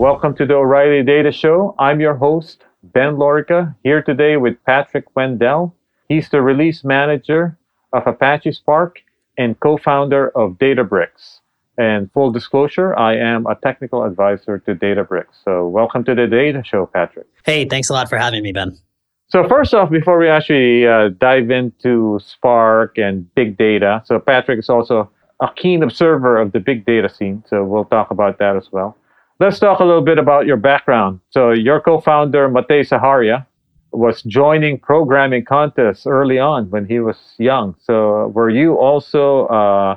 [0.00, 1.74] Welcome to the O'Reilly Data Show.
[1.78, 5.76] I'm your host, Ben Lorica, here today with Patrick Wendell.
[6.08, 7.58] He's the release manager
[7.92, 9.02] of Apache Spark
[9.36, 11.40] and co founder of Databricks.
[11.76, 15.44] And full disclosure, I am a technical advisor to Databricks.
[15.44, 17.26] So, welcome to the Data Show, Patrick.
[17.44, 18.78] Hey, thanks a lot for having me, Ben.
[19.28, 24.60] So, first off, before we actually uh, dive into Spark and big data, so Patrick
[24.60, 25.10] is also
[25.40, 27.44] a keen observer of the big data scene.
[27.46, 28.96] So, we'll talk about that as well.
[29.40, 31.20] Let's talk a little bit about your background.
[31.30, 33.46] So, your co founder, Matei Zaharia,
[33.90, 37.74] was joining programming contests early on when he was young.
[37.80, 39.96] So, were you also uh,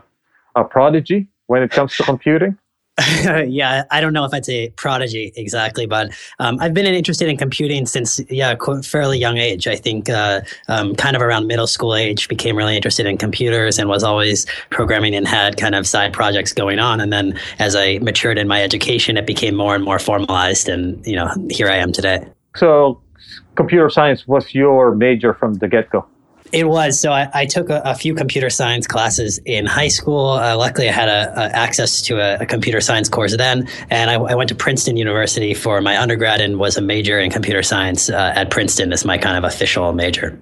[0.56, 2.58] a prodigy when it comes to computing?
[3.48, 7.38] yeah, I don't know if I'd say prodigy exactly, but um, I've been interested in
[7.38, 9.68] computing since yeah, fairly young age.
[9.68, 13.80] I think uh, um, kind of around middle school age, became really interested in computers
[13.80, 17.02] and was always programming and had kind of side projects going on.
[17.02, 21.04] And then as I matured in my education, it became more and more formalized, and
[21.06, 22.24] you know, here I am today.
[22.56, 23.02] So
[23.56, 26.06] computer science was your major from the get go?
[26.54, 27.00] It was.
[27.00, 30.30] So I, I took a, a, few computer science classes in high school.
[30.30, 34.14] Uh, luckily, I had a, a access to a, computer science course then, and I,
[34.14, 38.08] I, went to Princeton University for my undergrad and was a major in computer science
[38.12, 40.40] uh, at Princeton as my kind of official major.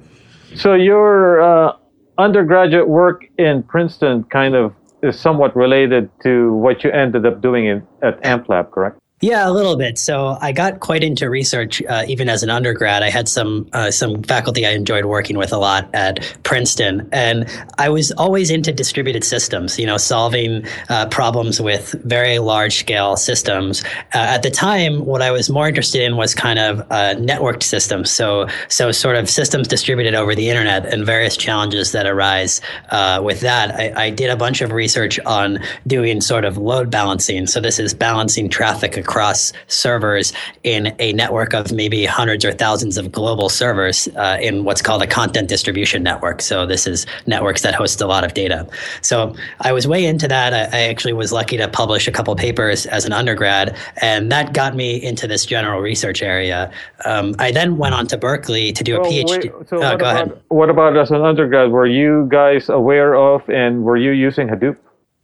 [0.54, 1.78] So your uh,
[2.18, 7.68] undergraduate work in Princeton kind of is somewhat related to what you ended up doing
[7.68, 9.01] in, at AMPLab, correct?
[9.22, 10.00] Yeah, a little bit.
[10.00, 13.04] So I got quite into research uh, even as an undergrad.
[13.04, 17.48] I had some uh, some faculty I enjoyed working with a lot at Princeton, and
[17.78, 19.78] I was always into distributed systems.
[19.78, 23.84] You know, solving uh, problems with very large scale systems.
[24.16, 27.62] Uh, at the time, what I was more interested in was kind of uh, networked
[27.62, 28.10] systems.
[28.10, 33.22] So so sort of systems distributed over the internet and various challenges that arise uh,
[33.24, 33.70] with that.
[33.76, 37.46] I, I did a bunch of research on doing sort of load balancing.
[37.46, 40.32] So this is balancing traffic across servers
[40.64, 45.02] in a network of maybe hundreds or thousands of global servers uh, in what's called
[45.02, 46.42] a content distribution network.
[46.42, 48.66] So this is networks that host a lot of data.
[49.02, 50.54] So I was way into that.
[50.54, 54.54] I, I actually was lucky to publish a couple papers as an undergrad, and that
[54.54, 56.72] got me into this general research area.
[57.04, 59.52] Um, I then went on to Berkeley to do a PhD.
[59.52, 60.42] Wait, so oh, go about, ahead.
[60.48, 61.70] What about as an undergrad?
[61.72, 64.78] Were you guys aware of and were you using Hadoop?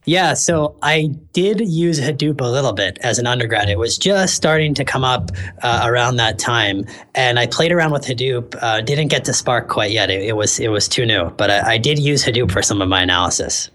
[0.08, 3.68] Yeah, so I did use Hadoop a little bit as an undergrad.
[3.68, 5.30] It was just starting to come up
[5.62, 8.56] uh, around that time, and I played around with Hadoop.
[8.58, 10.08] Uh, didn't get to Spark quite yet.
[10.08, 12.80] It, it was it was too new, but I, I, did use Hadoop for some
[12.80, 13.68] of my analysis.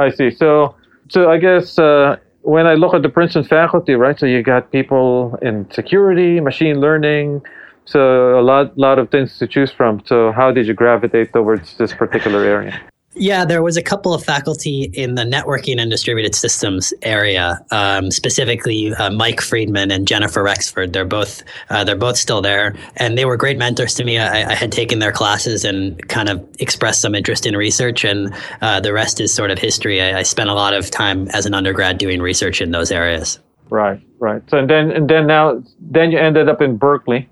[0.00, 0.32] I see.
[0.32, 0.74] So
[1.10, 4.18] so I guess uh, when I look at the Princeton faculty, right?
[4.18, 7.42] So you got people in security, machine learning.
[7.84, 10.02] So a lot lot of things to choose from.
[10.06, 12.80] So how did you gravitate towards this particular area?
[13.18, 18.12] Yeah, there was a couple of faculty in the networking and distributed systems area, um,
[18.12, 20.92] specifically uh, Mike Freedman and Jennifer Rexford.
[20.92, 24.18] They're both uh, they're both still there, and they were great mentors to me.
[24.18, 28.32] I, I, had taken their classes and kind of expressed some interest in research, and
[28.62, 30.00] uh, the rest is sort of history.
[30.00, 33.40] I, I spent a lot of time as an undergrad doing research in those areas.
[33.68, 34.42] Right, right.
[34.48, 37.28] So and then and then now then you ended up in Berkeley.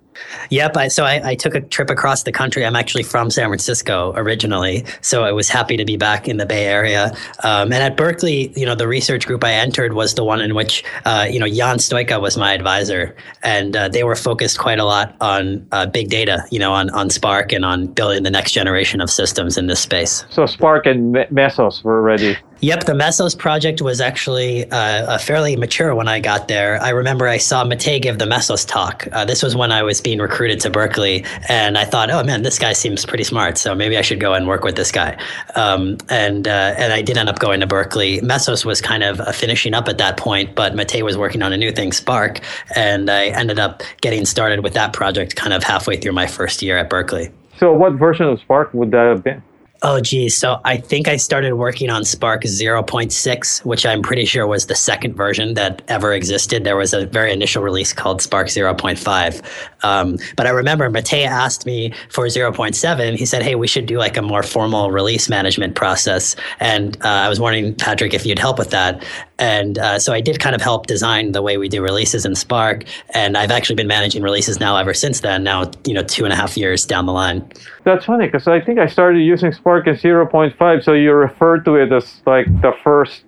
[0.50, 0.76] Yep.
[0.76, 2.64] I, so I, I, took a trip across the country.
[2.64, 6.46] I'm actually from San Francisco originally, so I was happy to be back in the
[6.46, 7.16] Bay Area.
[7.42, 10.54] Um, and at Berkeley, you know, the research group I entered was the one in
[10.54, 14.78] which, uh, you know, Ion Stoica was my advisor, and uh, they were focused quite
[14.78, 18.30] a lot on uh, big data, you know, on on Spark and on building the
[18.30, 20.24] next generation of systems in this space.
[20.30, 25.94] So Spark and Mesos were ready Yep, the Mesos project was actually uh, fairly mature
[25.94, 26.80] when I got there.
[26.82, 29.06] I remember I saw Matei give the Mesos talk.
[29.12, 32.42] Uh, this was when I was being recruited to Berkeley, and I thought, oh man,
[32.42, 35.18] this guy seems pretty smart, so maybe I should go and work with this guy.
[35.54, 38.20] Um, and uh, and I did end up going to Berkeley.
[38.20, 41.58] Mesos was kind of finishing up at that point, but Matei was working on a
[41.58, 42.40] new thing, Spark,
[42.74, 46.62] and I ended up getting started with that project kind of halfway through my first
[46.62, 47.30] year at Berkeley.
[47.58, 49.42] So, what version of Spark would that have been?
[49.88, 50.36] Oh, geez.
[50.36, 54.74] So I think I started working on Spark 0.6, which I'm pretty sure was the
[54.74, 56.64] second version that ever existed.
[56.64, 59.84] There was a very initial release called Spark 0.5.
[59.84, 63.14] Um, but I remember Matei asked me for 0.7.
[63.16, 66.34] He said, hey, we should do like a more formal release management process.
[66.58, 69.06] And uh, I was wondering, Patrick, if you'd help with that.
[69.38, 72.34] And uh, so I did kind of help design the way we do releases in
[72.34, 72.82] Spark.
[73.10, 76.32] And I've actually been managing releases now ever since then, now, you know, two and
[76.32, 77.48] a half years down the line.
[77.86, 80.82] That's funny because I think I started using Spark in 0.5.
[80.82, 83.22] So you refer to it as like the first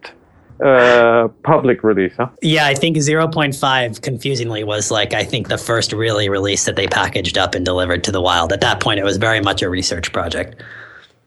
[0.61, 2.29] uh, public release, huh?
[2.43, 6.89] Yeah, I think 0.5 confusingly was like, I think the first really release that they
[6.89, 8.53] packaged up and delivered to the wild.
[8.53, 10.61] At that point, it was very much a research project.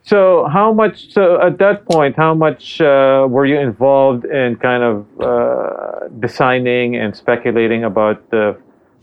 [0.04, 1.14] So how much?
[1.14, 6.98] So at that point, how much uh, were you involved in kind of uh, designing
[6.98, 8.60] and speculating about the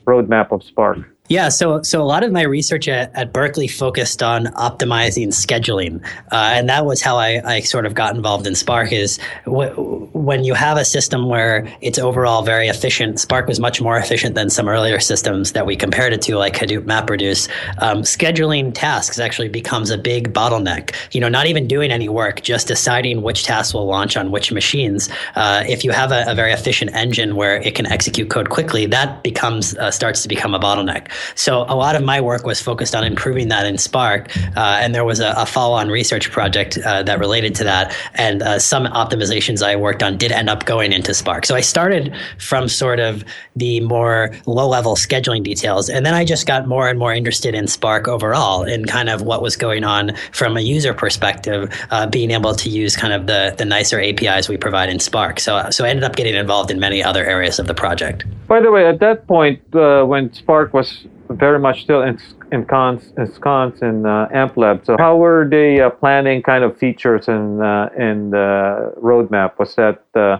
[0.06, 0.98] roadmap of Spark?
[1.28, 6.02] Yeah, so so a lot of my research at, at Berkeley focused on optimizing scheduling,
[6.32, 8.92] uh, and that was how I, I sort of got involved in Spark.
[8.92, 13.20] Is w- when you have a system where it's overall very efficient.
[13.20, 16.54] Spark was much more efficient than some earlier systems that we compared it to, like
[16.54, 17.46] Hadoop MapReduce.
[17.82, 20.94] Um, scheduling tasks actually becomes a big bottleneck.
[21.12, 24.50] You know, not even doing any work, just deciding which tasks will launch on which
[24.50, 25.10] machines.
[25.34, 28.86] Uh, if you have a, a, very efficient engine where it can execute code quickly,
[28.86, 31.08] that becomes uh, starts to become a bottleneck.
[31.34, 34.94] So a lot of my work was focused on improving that in Spark, uh, and
[34.94, 38.86] there was a, a follow-on research project uh, that related to that, and uh, some
[38.86, 41.46] optimizations I worked on did end up going into Spark.
[41.46, 43.24] So I started from sort of
[43.56, 47.66] the more low-level scheduling details, and then I just got more and more interested in
[47.66, 52.30] Spark overall, and kind of what was going on from a user perspective, uh, being
[52.30, 55.40] able to use kind of the the nicer APIs we provide in Spark.
[55.40, 58.24] So so I ended up getting involved in many other areas of the project.
[58.46, 63.26] By the way, at that point, uh, when Spark was very much still ensconced, in
[63.40, 64.84] cons in uh, AMPLab.
[64.84, 69.58] So how were they uh, planning kind of features and uh, and the roadmap?
[69.58, 70.38] Was that uh,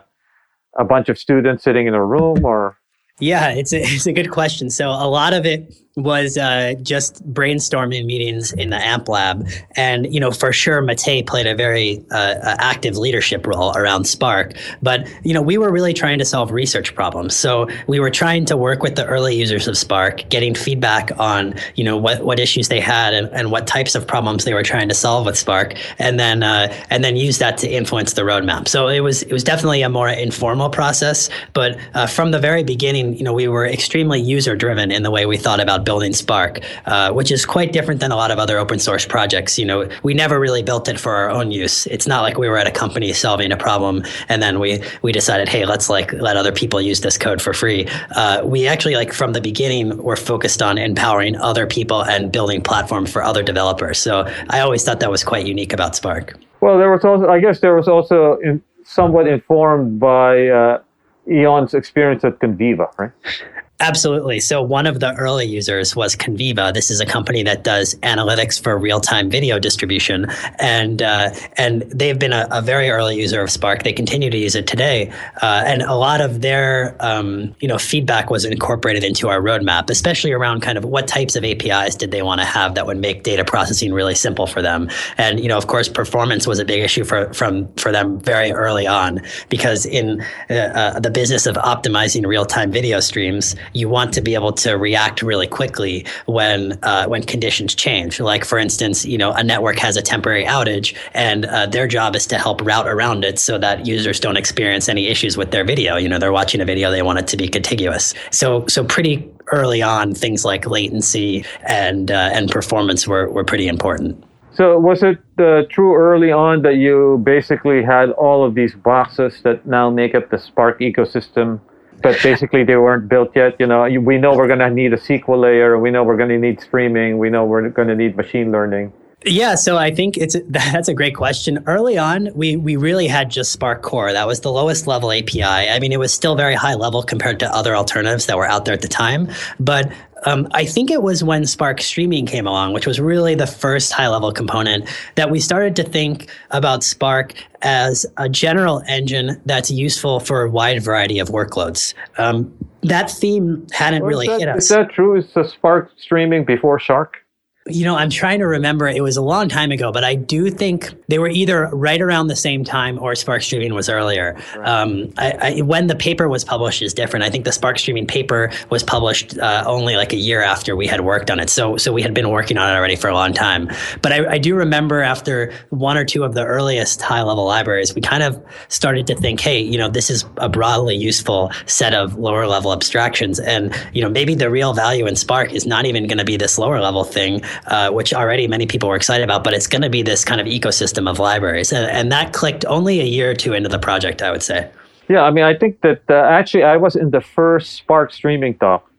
[0.79, 2.79] a bunch of students sitting in a room or?
[3.21, 4.71] Yeah, it's a, it's a good question.
[4.71, 9.49] So a lot of it was uh, just brainstorming meetings in the AMP lab.
[9.77, 14.55] And, you know, for sure, Matei played a very uh, active leadership role around Spark.
[14.83, 17.35] But, you know, we were really trying to solve research problems.
[17.35, 21.55] So we were trying to work with the early users of Spark, getting feedback on,
[21.75, 24.63] you know, what, what issues they had and, and what types of problems they were
[24.63, 25.75] trying to solve with Spark.
[25.99, 28.69] And then, uh, and then use that to influence the roadmap.
[28.69, 31.29] So it was, it was definitely a more informal process.
[31.53, 35.11] But uh, from the very beginning, you know, we were extremely user driven in the
[35.11, 38.39] way we thought about building Spark, uh, which is quite different than a lot of
[38.39, 39.59] other open source projects.
[39.59, 41.87] You know, we never really built it for our own use.
[41.87, 45.13] It's not like we were at a company solving a problem and then we we
[45.13, 47.87] decided, hey, let's like let other people use this code for free.
[48.21, 52.61] Uh, we actually like from the beginning were focused on empowering other people and building
[52.61, 53.97] platforms for other developers.
[53.99, 56.37] So I always thought that was quite unique about Spark.
[56.61, 60.49] Well, there was also, I guess, there was also in, somewhat informed by.
[60.49, 60.83] Uh,
[61.31, 63.13] Ion's experience at Conviva, right?
[63.81, 64.41] Absolutely.
[64.41, 66.75] So one of the early users was Conviva.
[66.75, 70.27] This is a company that does analytics for real-time video distribution,
[70.59, 73.85] and uh, and they've been a, a, very early user of Spark.
[73.85, 77.79] They continue to use it today, uh, and a lot of their um, you know
[77.79, 82.11] feedback was incorporated into our roadmap, especially around kind of what types of APIs did
[82.11, 84.91] they want to have that would make data processing really simple for them.
[85.19, 88.51] And you know, of course, performance was a big issue for from for them very
[88.51, 89.21] early on
[89.51, 90.21] because in
[90.51, 94.75] uh, uh the business of optimizing real-time video streams you want to be able to
[94.75, 98.21] react really quickly when uh, when conditions change.
[98.21, 102.17] Like for instance, you know, a network has a temporary outage, and uh, their job
[102.17, 105.65] is to help route around it so that users don't experience any issues with their
[105.65, 105.97] video.
[105.97, 108.15] You know, they're watching a video, they want it to be contiguous.
[108.31, 113.69] So so pretty early on, things like latency and uh, and performance were were pretty
[113.69, 114.25] important.
[114.59, 119.41] So was it uh, true early on that you basically had all of these boxes
[119.45, 121.61] that now make up the Spark ecosystem
[122.03, 123.57] but basically they weren't built yet.
[123.59, 125.79] You know, we know we're going to need a SQL layer.
[125.79, 127.19] We know we're going to need streaming.
[127.19, 128.93] We know we're going to need machine learning.
[129.25, 131.63] Yeah, so I think it's that's a great question.
[131.67, 134.13] Early on, we we really had just Spark Core.
[134.13, 135.43] That was the lowest level API.
[135.43, 138.65] I mean, it was still very high level compared to other alternatives that were out
[138.65, 139.29] there at the time.
[139.59, 139.91] But
[140.25, 143.93] um, I think it was when Spark Streaming came along, which was really the first
[143.93, 149.71] high level component, that we started to think about Spark as a general engine that's
[149.71, 151.95] useful for a wide variety of workloads.
[152.19, 152.53] Um,
[152.83, 154.65] that theme hadn't really that, hit us.
[154.65, 155.17] Is that true?
[155.17, 157.19] Is the Spark Streaming before Shark?
[157.69, 158.89] You know, I'm trying to remember.
[158.89, 162.29] It was a long time ago, but I do think they were either right around
[162.29, 164.37] the same time or Spark Streaming was earlier.
[164.57, 164.69] Right.
[164.69, 167.25] Um, I, I, when the paper was published is different.
[167.25, 170.87] I think the Spark Streaming paper was published uh, only like a year after we
[170.87, 171.51] had worked on it.
[171.51, 173.69] So, so we had been working on it already for a long time.
[174.03, 177.95] But I, I do remember after one or two of the earliest high level libraries,
[177.95, 181.95] we kind of started to think, hey, you know, this is a broadly useful set
[181.95, 185.87] of lower level abstractions, and you know, maybe the real value in Spark is not
[185.87, 189.25] even going to be this lower level thing uh, which already many people were excited
[189.25, 191.73] about, but it's going to be this kind of ecosystem of libraries.
[191.73, 194.71] And, and, that clicked only a year or two into the project, I would say.
[195.09, 198.59] Yeah, I mean, I think that uh, actually I was in the first Spark streaming
[198.59, 198.91] talk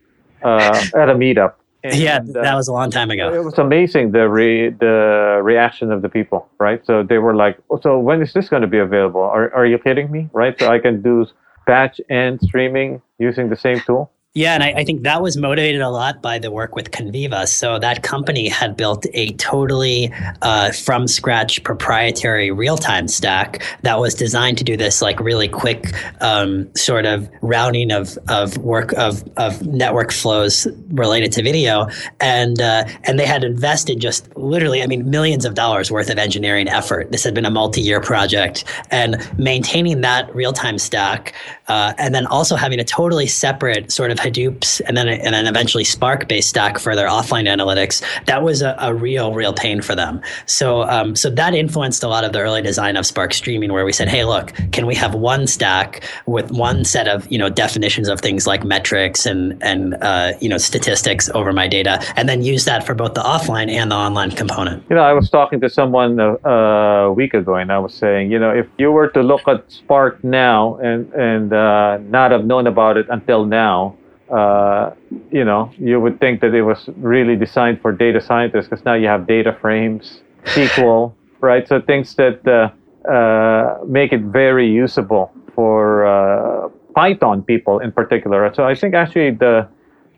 [0.43, 1.53] uh, at a meetup.
[1.83, 3.33] And, yeah, that was a long time ago.
[3.33, 6.85] It was amazing the re- the reaction of the people, right?
[6.85, 9.21] So they were like, oh, "So when is this going to be available?
[9.21, 10.59] Are are you kidding me?" Right?
[10.59, 11.25] So I can do
[11.65, 14.11] batch and streaming using the same tool.
[14.35, 17.47] Yeah, and I, I, think that was motivated a lot by the work with Conviva.
[17.47, 23.99] So that company had built a totally uh, from scratch proprietary real time stack that
[23.99, 28.93] was designed to do this like really quick um, sort of routing of of work
[28.93, 31.87] of of network flows related to video,
[32.19, 36.19] and uh, and they had invested just literally, I mean, millions of dollars worth of
[36.19, 37.11] engineering effort.
[37.11, 41.33] This had been a multi year project, and maintaining that real time stack,
[41.67, 45.47] uh, and then also having a totally separate sort of Hadoop's and then and then
[45.47, 48.03] eventually Spark based stack for their offline analytics.
[48.25, 50.21] That was a, a real real pain for them.
[50.45, 53.85] So um, so that influenced a lot of the early design of Spark Streaming, where
[53.85, 57.49] we said, hey, look, can we have one stack with one set of you know
[57.49, 62.27] definitions of things like metrics and and uh, you know statistics over my data, and
[62.27, 64.83] then use that for both the offline and the online component.
[64.89, 68.31] You know, I was talking to someone a, a week ago, and I was saying,
[68.31, 72.45] you know, if you were to look at Spark now and and uh, not have
[72.45, 73.95] known about it until now,
[74.31, 74.91] uh,
[75.31, 78.93] you know, you would think that it was really designed for data scientists because now
[78.93, 81.67] you have data frames, SQL, right?
[81.67, 88.53] So things that uh, uh, make it very usable for uh, Python people in particular.
[88.53, 89.67] So I think actually the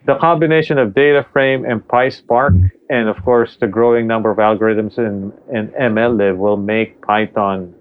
[0.07, 4.97] the combination of data frame and PySpark, and of course the growing number of algorithms
[4.97, 7.73] in, in MLlib will make Python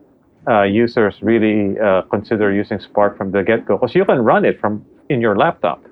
[0.46, 4.60] uh, users really uh, consider using Spark from the get-go because you can run it
[4.60, 5.82] from in your laptop.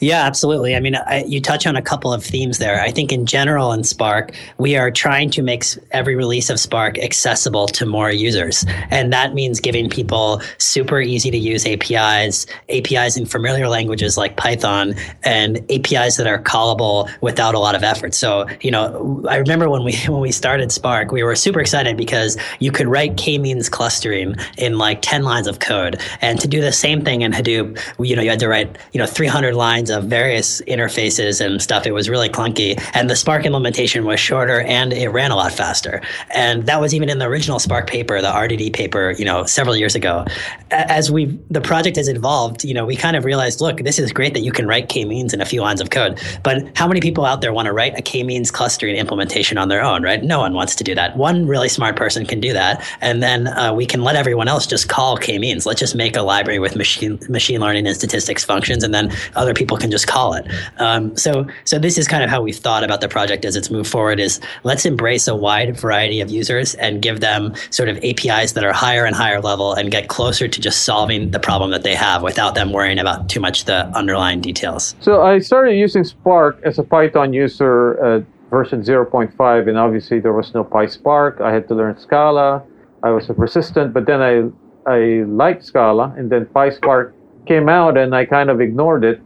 [0.00, 0.76] Yeah, absolutely.
[0.76, 2.80] I mean, I, you touch on a couple of themes there.
[2.80, 6.98] I think in general in Spark, we are trying to make every release of Spark
[6.98, 8.64] accessible to more users.
[8.90, 14.36] And that means giving people super easy to use APIs, APIs in familiar languages like
[14.36, 18.14] Python, and APIs that are callable without a lot of effort.
[18.14, 21.96] So, you know, I remember when we when we started Spark, we were super excited
[21.96, 26.00] because you could write k-means clustering in like 10 lines of code.
[26.20, 29.00] And to do the same thing in Hadoop, you know, you had to write, you
[29.00, 31.86] know, 300 lines of various interfaces and stuff.
[31.86, 32.80] It was really clunky.
[32.94, 36.02] And the Spark implementation was shorter and it ran a lot faster.
[36.34, 39.76] And that was even in the original Spark paper, the RDD paper, you know, several
[39.76, 40.24] years ago.
[40.70, 44.12] As we the project has evolved, you know, we kind of realized, look, this is
[44.12, 46.20] great that you can write k-means in a few lines of code.
[46.42, 49.82] But how many people out there want to write a k-means clustering implementation on their
[49.82, 50.22] own, right?
[50.22, 51.16] No one wants to do that.
[51.16, 52.84] One really smart person can do that.
[53.00, 55.66] And then uh, we can let everyone else just call k-means.
[55.66, 59.54] Let's just make a library with machine machine learning and statistics functions, and then other
[59.54, 60.46] people can just call it.
[60.78, 63.70] Um, so, so this is kind of how we've thought about the project as it's
[63.70, 64.20] moved forward.
[64.20, 68.64] Is let's embrace a wide variety of users and give them sort of APIs that
[68.64, 71.94] are higher and higher level and get closer to just solving the problem that they
[71.94, 74.94] have without them worrying about too much the underlying details.
[75.00, 78.02] So I started using Spark as a Python user.
[78.04, 78.20] Uh,
[78.50, 81.40] version 0.5 and obviously there was no PySpark.
[81.40, 82.62] I had to learn Scala.
[83.02, 84.50] I was persistent, but then I
[84.90, 87.12] I liked Scala and then PySpark
[87.46, 89.20] came out and I kind of ignored it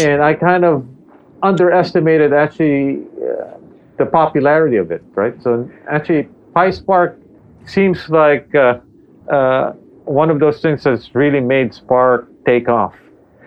[0.00, 0.86] and I kind of
[1.42, 3.58] underestimated actually uh,
[3.98, 5.34] the popularity of it, right?
[5.42, 7.16] So actually, PySpark
[7.66, 8.80] seems like uh,
[9.30, 9.72] uh,
[10.04, 12.94] one of those things that's really made Spark take off.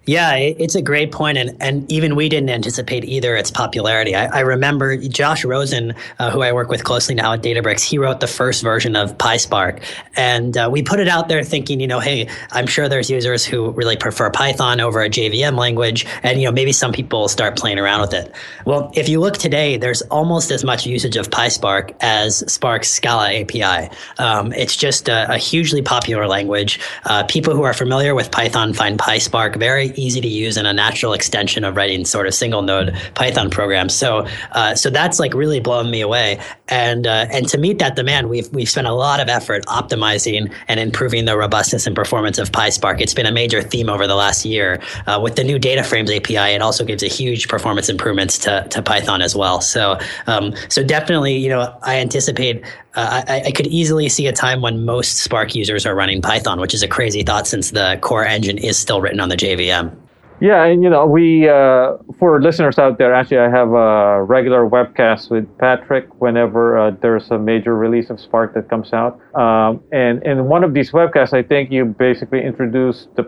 [0.05, 4.15] Yeah, it's a great point, and and even we didn't anticipate either its popularity.
[4.15, 7.81] I, I remember Josh Rosen, uh, who I work with closely now at Databricks.
[7.81, 9.81] He wrote the first version of PySpark,
[10.15, 13.43] and uh, we put it out there thinking, you know, hey, I'm sure there's users
[13.43, 17.57] who really prefer Python over a JVM language, and you know, maybe some people start
[17.57, 18.31] playing around with it.
[18.63, 23.33] Well, if you look today, there's almost as much usage of PySpark as Spark's Scala
[23.33, 23.89] API.
[24.19, 26.79] Um, it's just a, a, hugely popular language.
[27.05, 30.73] Uh, people who are familiar with Python find PySpark very easy to use and a
[30.73, 33.93] natural extension of writing sort of single node Python programs.
[33.93, 36.39] So uh, so that's like really blown me away.
[36.67, 40.51] And uh, and to meet that demand, we've we've spent a lot of effort optimizing
[40.67, 43.01] and improving the robustness and performance of PySpark.
[43.01, 44.81] It's been a major theme over the last year.
[45.07, 48.67] Uh, with the new data frames API, it also gives a huge performance improvements to,
[48.69, 49.61] to Python as well.
[49.61, 52.63] So um, so definitely, you know, I anticipate
[52.95, 56.59] uh, I, I, could easily see a time when most Spark users are running Python,
[56.59, 59.95] which is a crazy thought since the core engine is still written on the JVM.
[60.41, 64.67] Yeah, and you know, we uh, for listeners out there, actually, I have a regular
[64.67, 69.19] webcast with Patrick whenever uh, there's a major release of Spark that comes out.
[69.33, 73.23] Um, and in one of these webcasts, I think you basically introduced the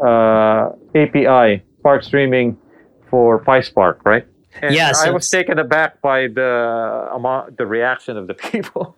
[0.00, 2.56] uh, API Spark streaming
[3.10, 4.24] for PySpark, right?
[4.60, 8.96] And yeah, so I was taken aback by the amount, the reaction of the people,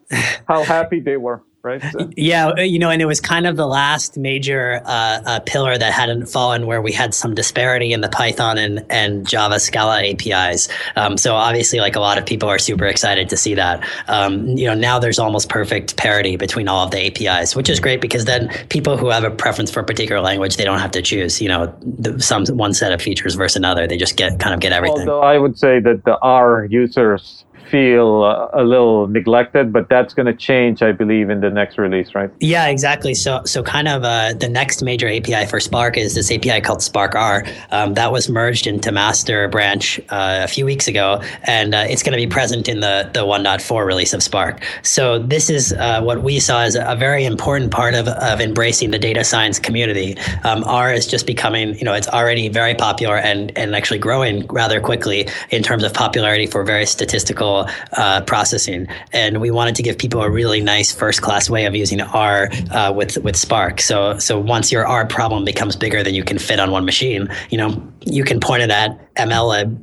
[0.49, 1.43] how happy they were.
[1.65, 1.83] Right?
[1.95, 2.11] So.
[2.17, 5.79] Yeah, uh, you know, and it was kind of the last major uh, uh, pillar
[5.79, 10.03] that hadn't fallen where we had some disparity in the Python and, and Java Scala
[10.03, 10.69] APIs.
[10.97, 13.87] Um, so obviously, like a lot of people are super excited to see that.
[14.09, 17.79] Um, you know, now there's almost perfect parity between all of the APIs, which is
[17.79, 20.93] great because then people who have a preference for a particular language, they don't have
[20.93, 23.87] to choose, you know, the, some one set of features versus another.
[23.87, 25.09] They just get kind of get everything.
[25.09, 30.15] Although I would say that the R users feel uh, a little neglected, but that's
[30.15, 32.31] going to change, I believe, in the next release, right?
[32.41, 33.15] Yeah, exactly.
[33.15, 36.81] So, so kind of uh, the next major API for Spark is this API called
[36.81, 37.49] SparkR.
[37.71, 42.03] Um, that was merged into Master Branch uh, a few weeks ago, and uh, it's
[42.03, 44.63] going to be present in the the 1.4 release of Spark.
[44.83, 48.91] So, this is uh, what we saw as a very important part of, of embracing
[48.91, 50.17] the data science community.
[50.45, 54.47] Um, R is just becoming, you know, it's already very popular and and actually growing
[54.49, 57.54] rather quickly in terms of popularity for various statistical
[57.93, 61.75] uh, processing, and we wanted to give people a really nice first class way of
[61.75, 63.81] using R uh, with with Spark.
[63.81, 67.29] So so once your R problem becomes bigger than you can fit on one machine,
[67.51, 67.71] you know
[68.01, 69.79] you can point it at MLlib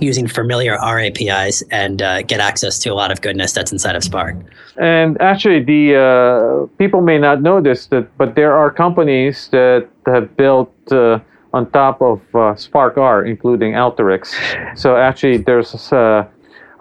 [0.00, 3.96] using familiar R APIs and uh, get access to a lot of goodness that's inside
[3.96, 4.36] of Spark.
[4.76, 9.88] And actually, the uh, people may not know this, that, but there are companies that
[10.06, 11.20] have built uh,
[11.52, 14.34] on top of uh, SparkR, including Alteryx.
[14.76, 16.26] So actually, there's uh,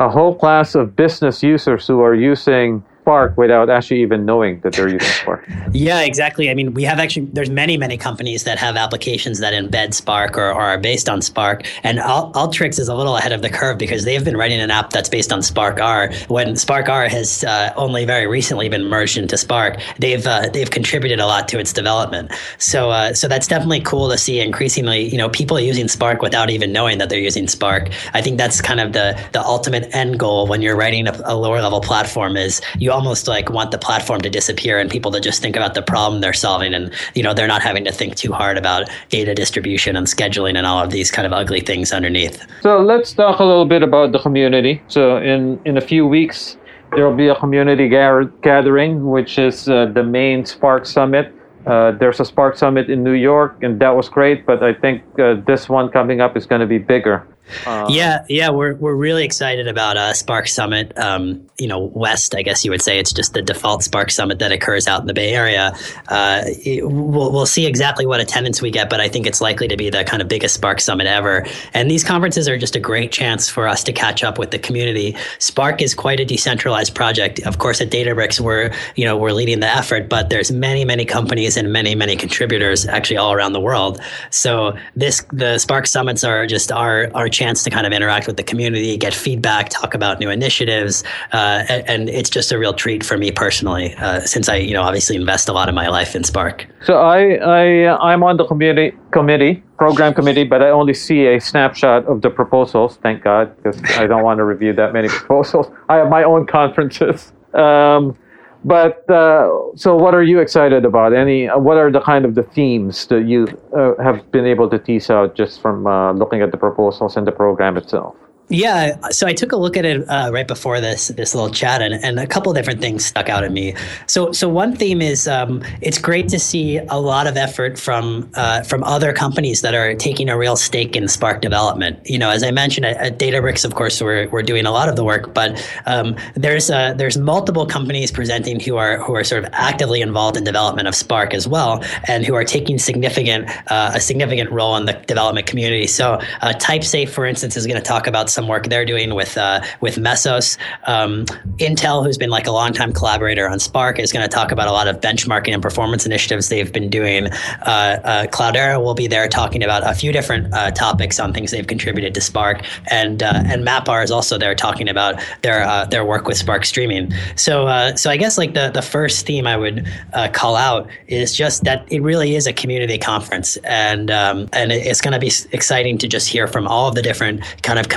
[0.04, 4.72] a whole class of business users who are using Spark without actually even knowing that
[4.72, 5.46] they're using Spark.
[5.74, 6.50] yeah, exactly.
[6.50, 10.38] I mean, we have actually there's many many companies that have applications that embed Spark
[10.38, 13.50] or, or are based on Spark, and Alt- Alteryx is a little ahead of the
[13.50, 16.30] curve because they've been writing an app that's based on SparkR.
[16.30, 21.20] When SparkR has uh, only very recently been merged into Spark, they've uh, they've contributed
[21.20, 22.32] a lot to its development.
[22.58, 24.40] So uh, so that's definitely cool to see.
[24.40, 27.90] Increasingly, you know, people using Spark without even knowing that they're using Spark.
[28.14, 31.36] I think that's kind of the the ultimate end goal when you're writing a, a
[31.36, 35.20] lower level platform is you almost like want the platform to disappear and people to
[35.20, 38.16] just think about the problem they're solving and you know they're not having to think
[38.16, 41.92] too hard about data distribution and scheduling and all of these kind of ugly things
[41.92, 42.46] underneath.
[42.62, 44.82] So let's talk a little bit about the community.
[44.88, 46.58] So in in a few weeks
[46.96, 51.34] there will be a community gar- gathering which is uh, the main Spark Summit.
[51.66, 54.46] Uh, there's a Spark Summit in New York, and that was great.
[54.46, 57.26] But I think uh, this one coming up is going to be bigger.
[57.66, 60.98] Uh, yeah, yeah, we're we're really excited about uh, Spark Summit.
[60.98, 64.40] Um, you know, West, I guess you would say it's just the default Spark Summit
[64.40, 65.74] that occurs out in the Bay Area.
[66.08, 69.78] Uh, we'll we'll see exactly what attendance we get, but I think it's likely to
[69.78, 71.46] be the kind of biggest Spark Summit ever.
[71.74, 74.60] And these conferences are just a great chance for us to catch up with the
[74.60, 75.16] community.
[75.40, 77.40] Spark is quite a decentralized project.
[77.42, 81.06] Of course, at Databricks, we're you know we're leading the effort, but there's many many
[81.06, 84.00] companies and many many contributors actually all around the world.
[84.30, 88.38] So this the Spark Summits are just our our chance to kind of interact with
[88.38, 92.74] the community, get feedback, talk about new initiatives, uh, and, and, it's just a real
[92.74, 95.88] treat for me personally, uh, since I, you know, obviously invest a lot of my
[95.88, 96.68] life in Spark.
[96.84, 101.40] So I, I, I'm on the community committee, program committee, but I only see a
[101.40, 102.98] snapshot of the proposals.
[102.98, 105.68] Thank God, because I don't want to review that many proposals.
[105.90, 107.34] I have my own conferences.
[107.54, 108.18] Um,
[108.66, 111.14] but uh, so, what are you excited about?
[111.14, 111.50] Any?
[111.50, 114.80] Uh, what are the kind of the themes that you uh, have been able to
[114.80, 118.16] tease out just from uh, looking at the proposals and the program itself?
[118.54, 121.82] Yeah, so I took a look at it uh, right before this this little chat,
[121.82, 123.74] and, and a couple of different things stuck out at me.
[124.06, 128.30] So, so one theme is um, it's great to see a lot of effort from
[128.36, 132.08] uh, from other companies that are taking a real stake in Spark development.
[132.08, 134.88] You know, as I mentioned at, at Databricks, of course, we're, we're doing a lot
[134.88, 139.24] of the work, but um, there's uh, there's multiple companies presenting who are who are
[139.24, 143.50] sort of actively involved in development of Spark as well, and who are taking significant
[143.72, 145.88] uh, a significant role in the development community.
[145.88, 149.38] So, uh, TypeSafe, for instance, is going to talk about some work they're doing with
[149.38, 150.58] uh, with Mesos.
[150.86, 151.26] Um,
[151.58, 154.72] Intel, who's been like a longtime collaborator on Spark, is going to talk about a
[154.72, 157.28] lot of benchmarking and performance initiatives they've been doing.
[157.28, 161.52] Uh, uh, Cloudera will be there talking about a few different uh, topics on things
[161.52, 166.06] they've contributed to Spark, and uh, and MapR is also there talking about their their
[166.06, 167.12] work with Spark streaming.
[167.36, 169.88] So so I guess like the the first theme I would
[170.34, 175.02] call out is just that it really is a community conference, and um, and it's
[175.02, 177.90] going to be exciting to just hear from all of the different kind of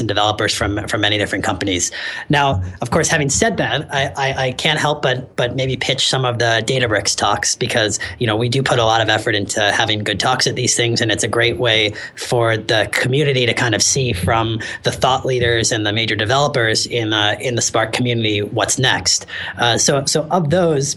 [0.00, 1.90] and developers from from many different companies.
[2.28, 6.08] Now, of course, having said that, I, I, I, can't help but but maybe pitch
[6.08, 9.34] some of the Databricks talks because you know we do put a lot of effort
[9.34, 13.46] into having good talks at these things, and it's a great way for the community
[13.46, 17.54] to kind of see from the thought leaders and the major developers in uh, in
[17.54, 19.26] the Spark community what's next.
[19.58, 20.96] Uh, so so of those.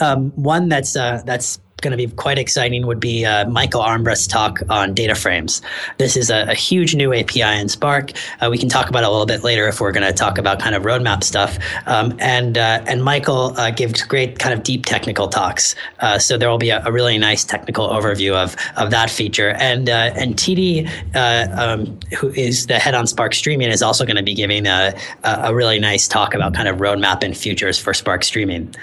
[0.00, 4.26] Um, one that's uh, that's going to be quite exciting would be uh, Michael Armbrust's
[4.26, 5.60] talk on data frames.
[5.98, 8.12] This is a, a huge new API in Spark.
[8.40, 10.38] Uh, we can talk about it a little bit later if we're going to talk
[10.38, 11.58] about kind of roadmap stuff.
[11.84, 15.74] Um, and uh, and Michael uh, gives great kind of deep technical talks.
[16.00, 19.50] Uh, so there will be a, a, really nice technical overview of of that feature.
[19.50, 24.16] And uh, and TD, um, who is the head on Spark Streaming, is also going
[24.16, 27.92] to be giving a, a really nice talk about kind of roadmap and futures for
[27.92, 28.74] Spark Streaming.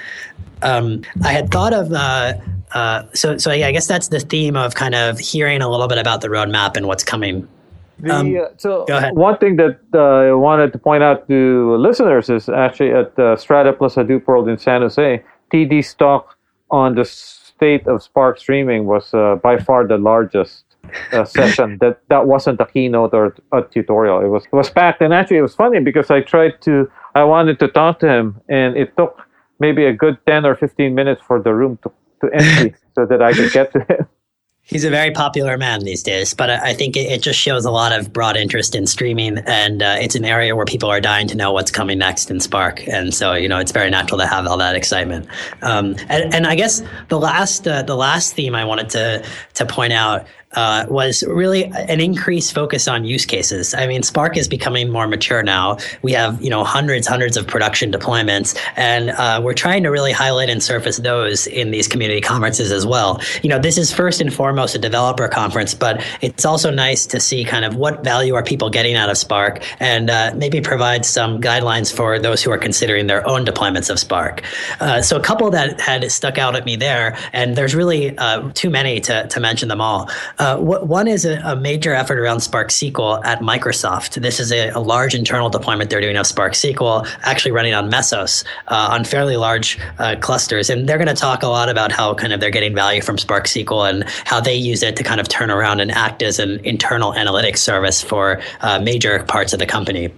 [0.61, 2.33] Um, I had thought of uh,
[2.73, 5.97] uh, so so I guess that's the theme of kind of hearing a little bit
[5.97, 7.47] about the roadmap and what's coming.
[7.99, 12.29] The, um, uh, so one thing that uh, I wanted to point out to listeners
[12.29, 16.35] is actually at uh, Strata plus Hadoop World in San Jose, TD's talk
[16.71, 20.65] on the state of Spark streaming was uh, by far the largest
[21.25, 21.77] session.
[21.79, 24.19] That that wasn't a keynote or a tutorial.
[24.19, 27.23] It was it was packed, and actually it was funny because I tried to I
[27.23, 29.21] wanted to talk to him, and it took
[29.59, 31.91] maybe a good ten or fifteen minutes for the room to
[32.23, 34.07] to empty so that I could get to him.
[34.65, 37.91] He's a very popular man these days, but I think it, just shows a lot
[37.91, 41.35] of broad interest in streaming, and uh, it's an area where people are dying to
[41.35, 44.47] know what's coming next in Spark, and so you know it's very natural to have
[44.47, 45.27] all that excitement.
[45.63, 49.65] Um, and, and, I guess the last uh, the last theme I wanted to to
[49.65, 53.73] point out uh, was really an increased focus on use cases.
[53.73, 55.77] I mean, Spark is becoming more mature now.
[56.01, 60.11] We have you know hundreds, hundreds of production deployments, and uh, we're trying to really
[60.11, 63.21] highlight and surface those in these community conferences as well.
[63.41, 67.19] You know, this is first and foremost a developer conference, but it's also nice to
[67.19, 71.05] see kind of what value are people getting out of Spark, and uh, maybe provide
[71.05, 74.43] some guidelines for those who are considering their own deployments of Spark.
[74.79, 78.49] Uh, so a couple that had stuck out at me there, and there's really uh,
[78.53, 80.09] too many to to mention them all.
[80.43, 84.21] Uh, one is a, a, major effort around Spark SQL at Microsoft.
[84.21, 87.89] This is a, a, large internal deployment they're doing of Spark SQL, actually running on
[87.89, 90.69] Mesos uh, on fairly large uh, clusters.
[90.69, 93.17] And they're going to talk a lot about how kind of they're getting value from
[93.17, 96.39] Spark SQL and how they use it to kind of turn around and act as
[96.39, 100.13] an internal analytics service for uh, major parts of the company.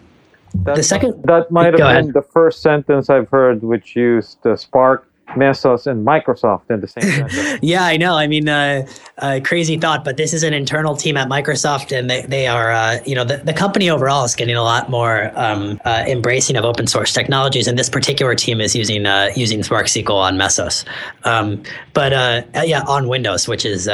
[0.64, 2.14] That, the second that might have been ahead.
[2.14, 7.84] the first sentence I've heard which used Spark Mesos and Microsoft in the same yeah,
[7.84, 8.16] I know.
[8.16, 12.10] I mean, uh, uh, crazy thought, but this is an internal team at Microsoft, and
[12.10, 15.32] they, they are, uh, you know, the, the company overall is getting a lot more
[15.36, 19.64] um, uh, embracing of open source technologies, and this particular team is using uh, using
[19.64, 20.86] Spark SQL on Mesos.
[21.24, 23.88] Um, but uh, yeah, on Windows, which is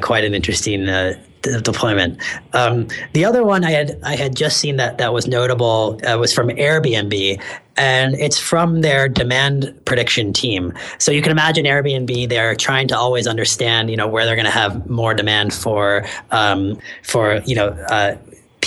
[0.00, 0.88] quite an interesting
[1.42, 2.20] deployment.
[2.52, 6.18] Um, the other one I had I had just seen that that was notable uh,
[6.18, 7.40] was from Airbnb,
[7.76, 10.72] and it's from their demand prediction team.
[10.98, 14.44] So you can imagine Airbnb; they're trying to always understand, you know, where they're going
[14.44, 18.16] to have more demand for um, for you know uh,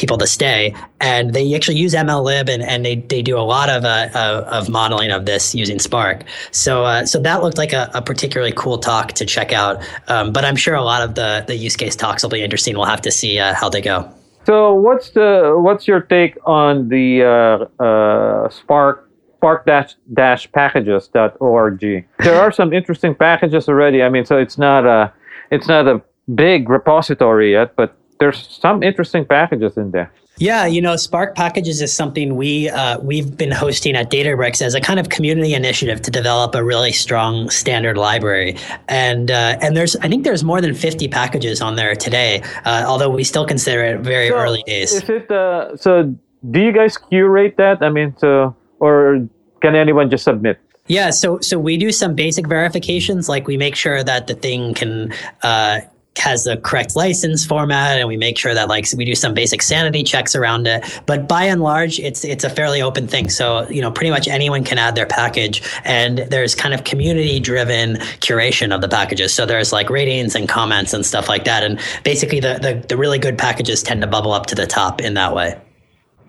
[0.03, 0.75] people to stay.
[0.99, 4.67] And they actually use MLlib and, and they, they do a lot of, uh, of
[4.67, 6.23] modeling of this using Spark.
[6.51, 9.81] So uh, so that looked like a, a, particularly cool talk to check out.
[10.09, 12.75] Um, but I'm sure a lot of the, the use case talks will be interesting.
[12.75, 14.13] We'll have to see uh, how they go.
[14.45, 21.79] So what's the what's your take on the uh, uh, Spark spark dash dash packages.org?
[21.79, 24.03] There are some interesting packages already.
[24.03, 25.13] I mean, so it's not a
[25.49, 26.01] it's not a
[26.35, 30.11] big repository yet, but there's some interesting packages in there.
[30.37, 34.73] Yeah, you know, Spark Packages is something we uh, we've been hosting at Databricks as
[34.73, 38.57] a kind of community initiative to develop a really strong standard library.
[38.87, 42.83] And uh, and there's I think there's more than 50 packages on there today, uh,
[42.87, 44.93] although we still consider it very so early days.
[44.93, 46.15] Is it uh, so?
[46.49, 47.83] Do you guys curate that?
[47.83, 49.27] I mean, so or
[49.61, 50.59] can anyone just submit?
[50.87, 54.73] Yeah, so so we do some basic verifications, like we make sure that the thing
[54.73, 55.81] can uh,
[56.17, 59.61] has the correct license format and we make sure that like we do some basic
[59.61, 60.83] sanity checks around it.
[61.05, 63.29] But by and large it's it's a fairly open thing.
[63.29, 67.39] So you know pretty much anyone can add their package and there's kind of community
[67.39, 69.33] driven curation of the packages.
[69.33, 71.63] So there's like ratings and comments and stuff like that.
[71.63, 75.01] And basically the the, the really good packages tend to bubble up to the top
[75.01, 75.59] in that way.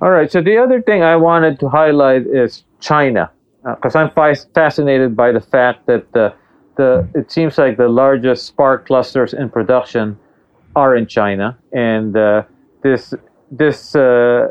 [0.00, 0.30] All right.
[0.30, 3.30] So the other thing i wanted to highlight is china
[3.64, 6.34] because uh, i'm fascinated by the fact that the
[6.76, 10.18] the it seems like the largest Spark clusters in production
[10.76, 12.42] are in China, and uh,
[12.82, 13.14] this
[13.50, 14.48] this uh,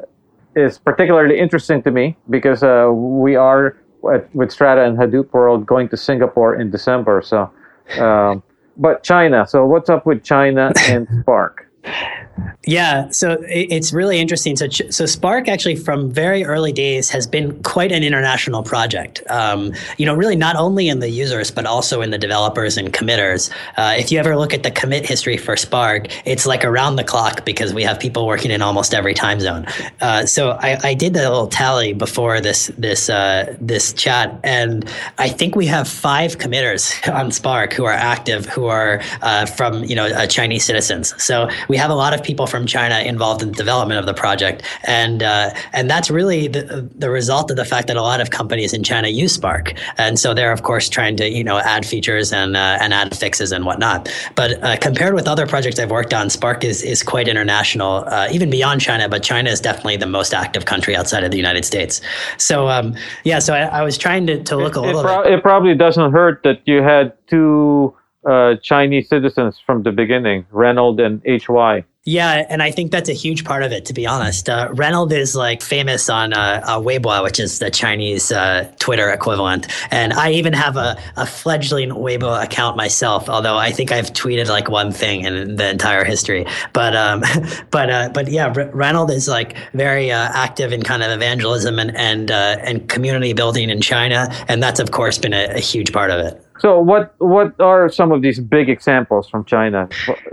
[0.55, 3.77] is particularly interesting to me because uh, we are
[4.13, 7.21] at, with Strata and Hadoop World going to Singapore in December.
[7.21, 7.51] So,
[7.99, 8.43] um,
[8.77, 9.45] but China.
[9.47, 11.69] So what's up with China and Spark?
[12.65, 14.55] Yeah, so it's really interesting.
[14.55, 19.21] So, so Spark actually, from very early days, has been quite an international project.
[19.29, 22.93] Um, you know, really not only in the users but also in the developers and
[22.93, 23.49] committers.
[23.75, 27.03] Uh, if you ever look at the commit history for Spark, it's like around the
[27.03, 29.65] clock because we have people working in almost every time zone.
[29.99, 34.89] Uh, so I, I, did the little tally before this this uh, this chat, and
[35.17, 39.83] I think we have five committers on Spark who are active, who are uh, from
[39.83, 41.13] you know uh, Chinese citizens.
[41.21, 44.13] So we have a lot of people from China involved in the development of the
[44.13, 48.21] project, and uh, and that's really the the result of the fact that a lot
[48.21, 51.59] of companies in China use Spark, and so they're of course trying to you know
[51.59, 54.09] add features and uh, and add fixes and whatnot.
[54.36, 58.27] But uh, compared with other projects I've worked on, Spark is is quite international, uh,
[58.31, 59.09] even beyond China.
[59.09, 62.01] But China is definitely the most active country outside of the United States.
[62.38, 65.01] So um, yeah, so I, I, was trying to, to look it, a little.
[65.01, 69.91] It, pro- it probably doesn't hurt that you had two uh, Chinese citizens from the
[69.91, 71.86] beginning, Reynold and HY.
[72.05, 74.49] Yeah, and I think that's a huge part of it, to be honest.
[74.49, 79.09] Uh, Reynold is like famous on uh, uh, Weibo, which is the Chinese uh, Twitter
[79.09, 79.69] equivalent.
[79.89, 84.49] And I even have a, a fledgling Weibo account myself, although I think I've tweeted
[84.49, 86.45] like one thing in the entire history.
[86.73, 87.23] But um,
[87.71, 91.95] but uh, but yeah, Reynold is like very uh, active in kind of evangelism and
[91.95, 96.12] and and community building in China, and that's of course been a, a huge part
[96.12, 96.42] of it.
[96.59, 99.89] So what what are some of these big examples from China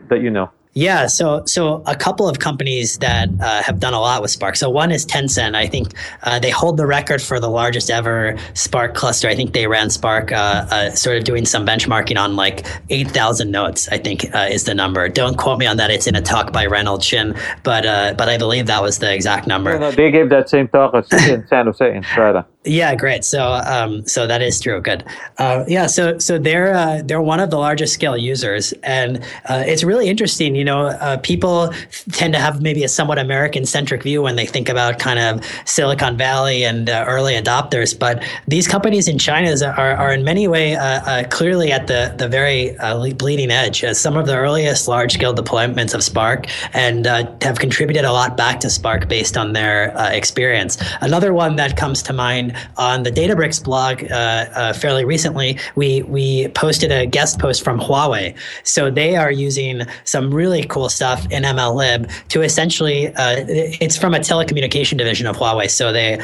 [0.09, 0.51] that you know?
[0.73, 4.55] Yeah, so so a couple of companies that uh, have done a lot with Spark.
[4.55, 5.57] So one is Tencent.
[5.57, 9.29] I think uh, they hold the record for the largest ever Spark cluster.
[9.29, 13.11] I think they ran Spark, uh, uh sort of doing some benchmarking on like eight
[13.11, 13.89] thousand nodes.
[13.89, 15.09] I think uh, is the number.
[15.09, 15.91] Don't quote me on that.
[15.91, 19.13] It's in a talk by Reynold Xin, but uh, but I believe that was the
[19.13, 19.73] exact number.
[19.73, 20.95] No, no, they gave that same talk
[21.29, 22.47] in San Jose in Strata.
[22.65, 23.25] Yeah, great.
[23.25, 24.83] So, um, so that is true.
[24.83, 25.03] Good.
[25.39, 25.87] Uh, yeah.
[25.87, 30.11] So, so they're uh, they're one of the largest scale users, and uh, it's really
[30.11, 30.55] interesting.
[30.55, 31.73] You know, uh, people
[32.13, 35.43] tend to have maybe a somewhat American centric view when they think about kind of
[35.65, 40.47] Silicon Valley and uh, early adopters, but these companies in China are, are in many
[40.47, 42.77] ways uh, clearly at the the very
[43.15, 43.83] bleeding edge.
[43.95, 48.61] some of the earliest large scale deployments of Spark, and have contributed a lot back
[48.61, 50.77] to Spark based on their experience.
[51.01, 56.03] Another one that comes to mind on the Databricks blog uh, uh, fairly recently, we
[56.03, 58.37] we posted a guest post from Huawei.
[58.65, 64.15] So they are using some really cool stuff in MLlib to essentially uh, it's from
[64.15, 65.71] a telecommunication division of Huawei.
[65.71, 66.21] So they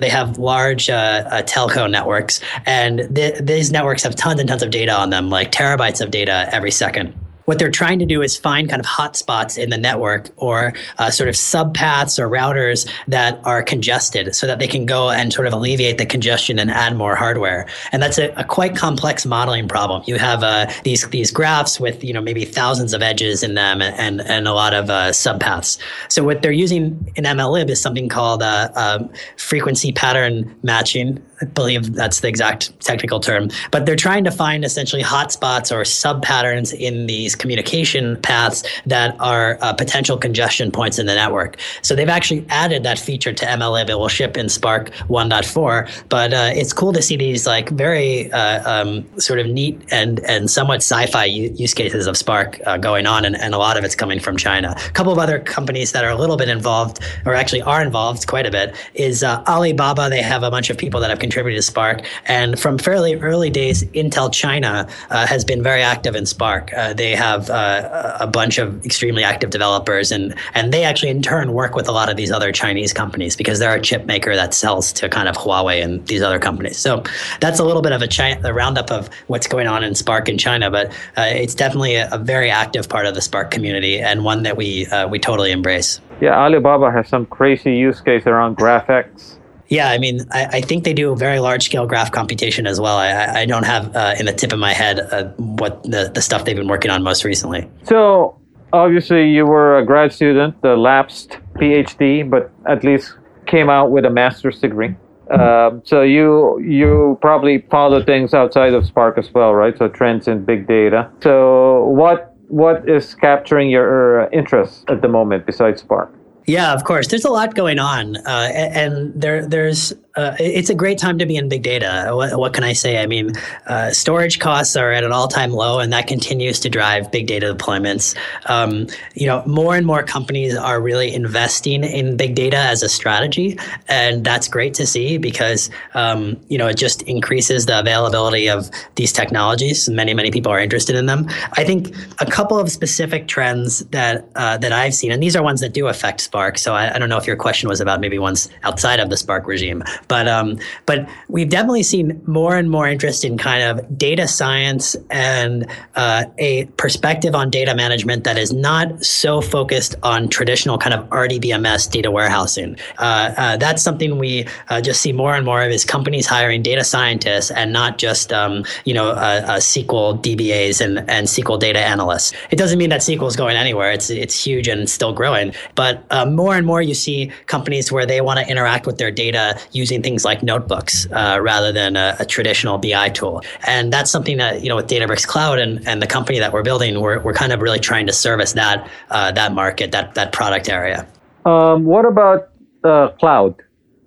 [0.00, 4.62] they have large uh, uh, telco networks, and th- these networks have tons and tons
[4.62, 8.22] of data on them, like terabytes of data every second what they're trying to do
[8.22, 12.88] is find kind of hotspots in the network or uh, sort of subpaths or routers
[13.08, 16.70] that are congested so that they can go and sort of alleviate the congestion and
[16.70, 17.66] add more hardware.
[17.92, 20.02] And that's a, a quite complex modeling problem.
[20.06, 23.82] You have uh, these these graphs with you know maybe thousands of edges in them
[23.82, 25.78] and and a lot of uh, subpaths.
[26.08, 31.46] So what they're using in MLlib is something called uh, um, frequency pattern matching I
[31.46, 33.50] believe that's the exact technical term.
[33.70, 39.58] But they're trying to find essentially hotspots or subpatterns in these communication paths that are
[39.60, 41.56] uh, potential congestion points in the network.
[41.82, 43.88] So they've actually added that feature to MLlib.
[43.88, 46.08] It will ship in Spark 1.4.
[46.08, 50.20] But uh, it's cool to see these like very uh, um, sort of neat and
[50.20, 53.84] and somewhat sci-fi use cases of Spark uh, going on, and, and a lot of
[53.84, 54.74] it's coming from China.
[54.76, 58.26] A couple of other companies that are a little bit involved, or actually are involved
[58.26, 60.08] quite a bit, is uh, Alibaba.
[60.08, 62.02] They have a bunch of people that have contributed to Spark.
[62.26, 66.70] And from fairly early days, Intel China has been very active in Spark.
[66.94, 71.52] They have uh, a bunch of extremely active developers, and and they actually in turn
[71.52, 74.54] work with a lot of these other Chinese companies because they're a chip maker that
[74.54, 76.78] sells to kind of Huawei and these other companies.
[76.78, 77.02] So
[77.40, 80.28] that's a little bit of a, China, a roundup of what's going on in Spark
[80.28, 84.00] in China, but uh, it's definitely a, a, very active part of the Spark community
[84.00, 86.00] and one that we uh, we totally embrace.
[86.20, 90.84] Yeah, Alibaba has some crazy use case around GraphX yeah, I mean, I, I, think
[90.84, 92.96] they do very large scale graph computation as well.
[92.96, 96.22] I, I don't have uh, in the tip of my head uh, what the, the
[96.22, 97.68] stuff they've been working on most recently.
[97.84, 98.38] So,
[98.72, 103.14] obviously, you were a grad student, the lapsed PhD, but at least
[103.46, 104.94] came out with a master's degree.
[105.30, 109.76] Uh, so you you probably follow things outside of Spark as well, right?
[109.78, 111.10] So trends in big data.
[111.22, 116.12] So what what is capturing your interest at the moment besides Spark?
[116.46, 117.08] Yeah, of course.
[117.08, 121.26] There's a lot going on, uh, and there there's uh, it's a great time to
[121.26, 122.10] be in big data.
[122.12, 123.02] What, what can I say?
[123.02, 123.32] I mean,
[123.66, 127.52] uh, storage costs are at an all-time low, and that continues to drive big data
[127.52, 128.16] deployments.
[128.46, 132.88] Um, you know, more and more companies are really investing in big data as a
[132.88, 138.48] strategy, and that's great to see because um, you know it just increases the availability
[138.48, 139.88] of these technologies.
[139.88, 141.26] Many many people are interested in them.
[141.54, 145.42] I think a couple of specific trends that uh, that I've seen, and these are
[145.42, 146.58] ones that do affect Spark.
[146.58, 149.16] So I, I don't know if your question was about maybe ones outside of the
[149.16, 149.82] Spark regime.
[150.08, 154.96] But um, but we've definitely seen more and more interest in kind of data science
[155.10, 160.94] and uh, a perspective on data management that is not so focused on traditional kind
[160.94, 162.76] of RDBMS data warehousing.
[162.98, 166.62] Uh, uh, that's something we uh, just see more and more of is companies hiring
[166.62, 171.58] data scientists and not just um, you know uh, uh, SQL DBAs and, and SQL
[171.58, 172.32] data analysts.
[172.50, 173.90] It doesn't mean that SQL is going anywhere.
[173.92, 175.54] It's it's huge and still growing.
[175.74, 179.58] But more and more you see companies where they want to interact with their data
[179.72, 183.42] using things like notebooks uh, rather than a, a, traditional BI tool.
[183.66, 186.62] And that's something that, you know, with Databricks Cloud and, and the company that we're
[186.62, 190.32] building, we're, we're kind of really trying to service that, uh, that market, that, that
[190.32, 191.06] product area.
[191.44, 192.50] Um, what about
[192.82, 193.54] uh, cloud?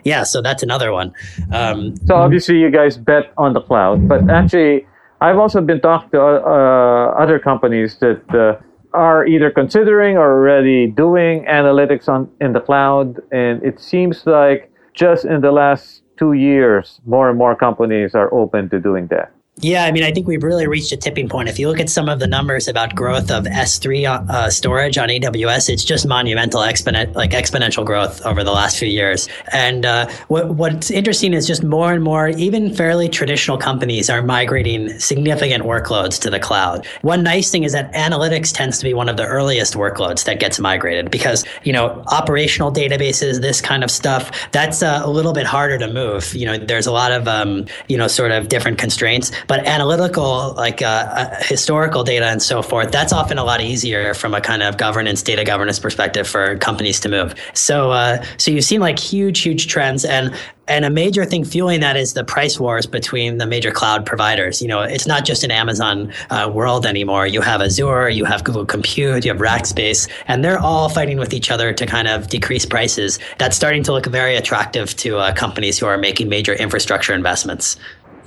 [0.04, 1.13] Yeah, so that's another one.
[1.52, 4.88] Um, so obviously you guys bet on the cloud, but actually
[5.19, 8.62] I've also been talking to uh, other companies that uh,
[8.93, 14.71] are either considering or already doing analytics on in the cloud, and it seems like
[14.98, 19.32] just in the last two years, more and more companies are open to doing that.
[19.60, 21.50] Yeah, I mean, I think we've really reached a tipping point.
[21.50, 25.10] If you look at some of the numbers about growth of S3 uh, storage on
[25.10, 29.28] AWS, it's just monumental, exponent like exponential growth over the last few years.
[29.52, 34.22] And uh, what, what's interesting is just more and more, even fairly traditional companies are
[34.22, 36.86] migrating significant workloads to the cloud.
[37.02, 40.39] One nice thing is that analytics tends to be one of the earliest workloads that
[40.39, 45.34] gets migrated because you know operational databases, this kind of stuff, that's uh, a little
[45.34, 46.36] bit harder to move.
[46.36, 50.54] You know, there's a lot of um, you know sort of different constraints but analytical,
[50.56, 54.42] like uh, uh, historical data and so forth, that's often a lot easier from a
[54.42, 57.34] kind of governance, data governance perspective for companies to move.
[57.54, 60.34] So, uh, so you've seen like huge, huge trends, and
[60.68, 64.62] and a major thing fueling that is the price wars between the major cloud providers.
[64.62, 67.26] You know, it's not just an Amazon uh, world anymore.
[67.26, 71.34] You have Azure, you have Google Compute, you have Rackspace, and they're all fighting with
[71.34, 73.18] each other to kind of decrease prices.
[73.38, 77.78] That's starting to look very attractive to uh, companies who are making major infrastructure investments.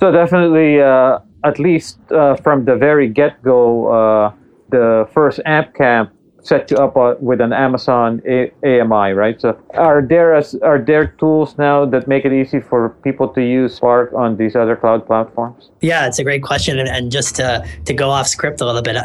[0.01, 4.33] So definitely, uh, at least uh, from the very get go, uh,
[4.71, 6.09] the first AMP camp
[6.43, 9.39] set you up uh, with an Amazon A- AMI, right?
[9.39, 13.41] So are there as, are there tools now that make it easy for people to
[13.41, 15.69] use Spark on these other cloud platforms?
[15.81, 18.81] Yeah, it's a great question, and, and just to to go off script a little
[18.81, 18.97] bit,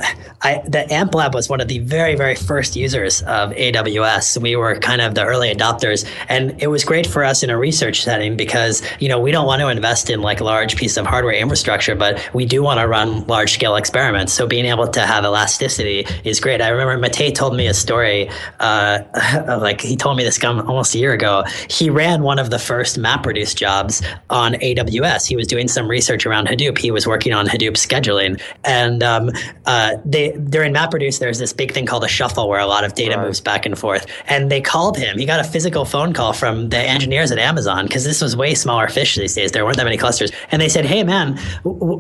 [0.43, 4.41] I the AMPLab was one of the very very first users of AWS.
[4.41, 7.59] We were kind of the early adopters, and it was great for us in a
[7.59, 11.07] research setting because you know we don't want to invest in like large piece of
[11.07, 14.33] hardware infrastructure, but we do want to run large scale experiments.
[14.33, 16.61] So being able to have elasticity is great.
[16.61, 19.01] I remember Matei he told me a story, uh,
[19.61, 21.45] like he told me this almost a year ago.
[21.69, 25.27] He ran one of the first MapReduce jobs on AWS.
[25.27, 26.79] He was doing some research around Hadoop.
[26.79, 29.31] He was working on Hadoop scheduling, and um,
[29.67, 32.95] uh, they during MapReduce, there's this big thing called a shuffle where a lot of
[32.95, 33.27] data right.
[33.27, 34.07] moves back and forth.
[34.29, 35.19] And they called him.
[35.19, 38.55] He got a physical phone call from the engineers at Amazon because this was way
[38.55, 39.53] smaller fish these days.
[39.53, 41.39] There weren't that many clusters, and they said, "Hey, man,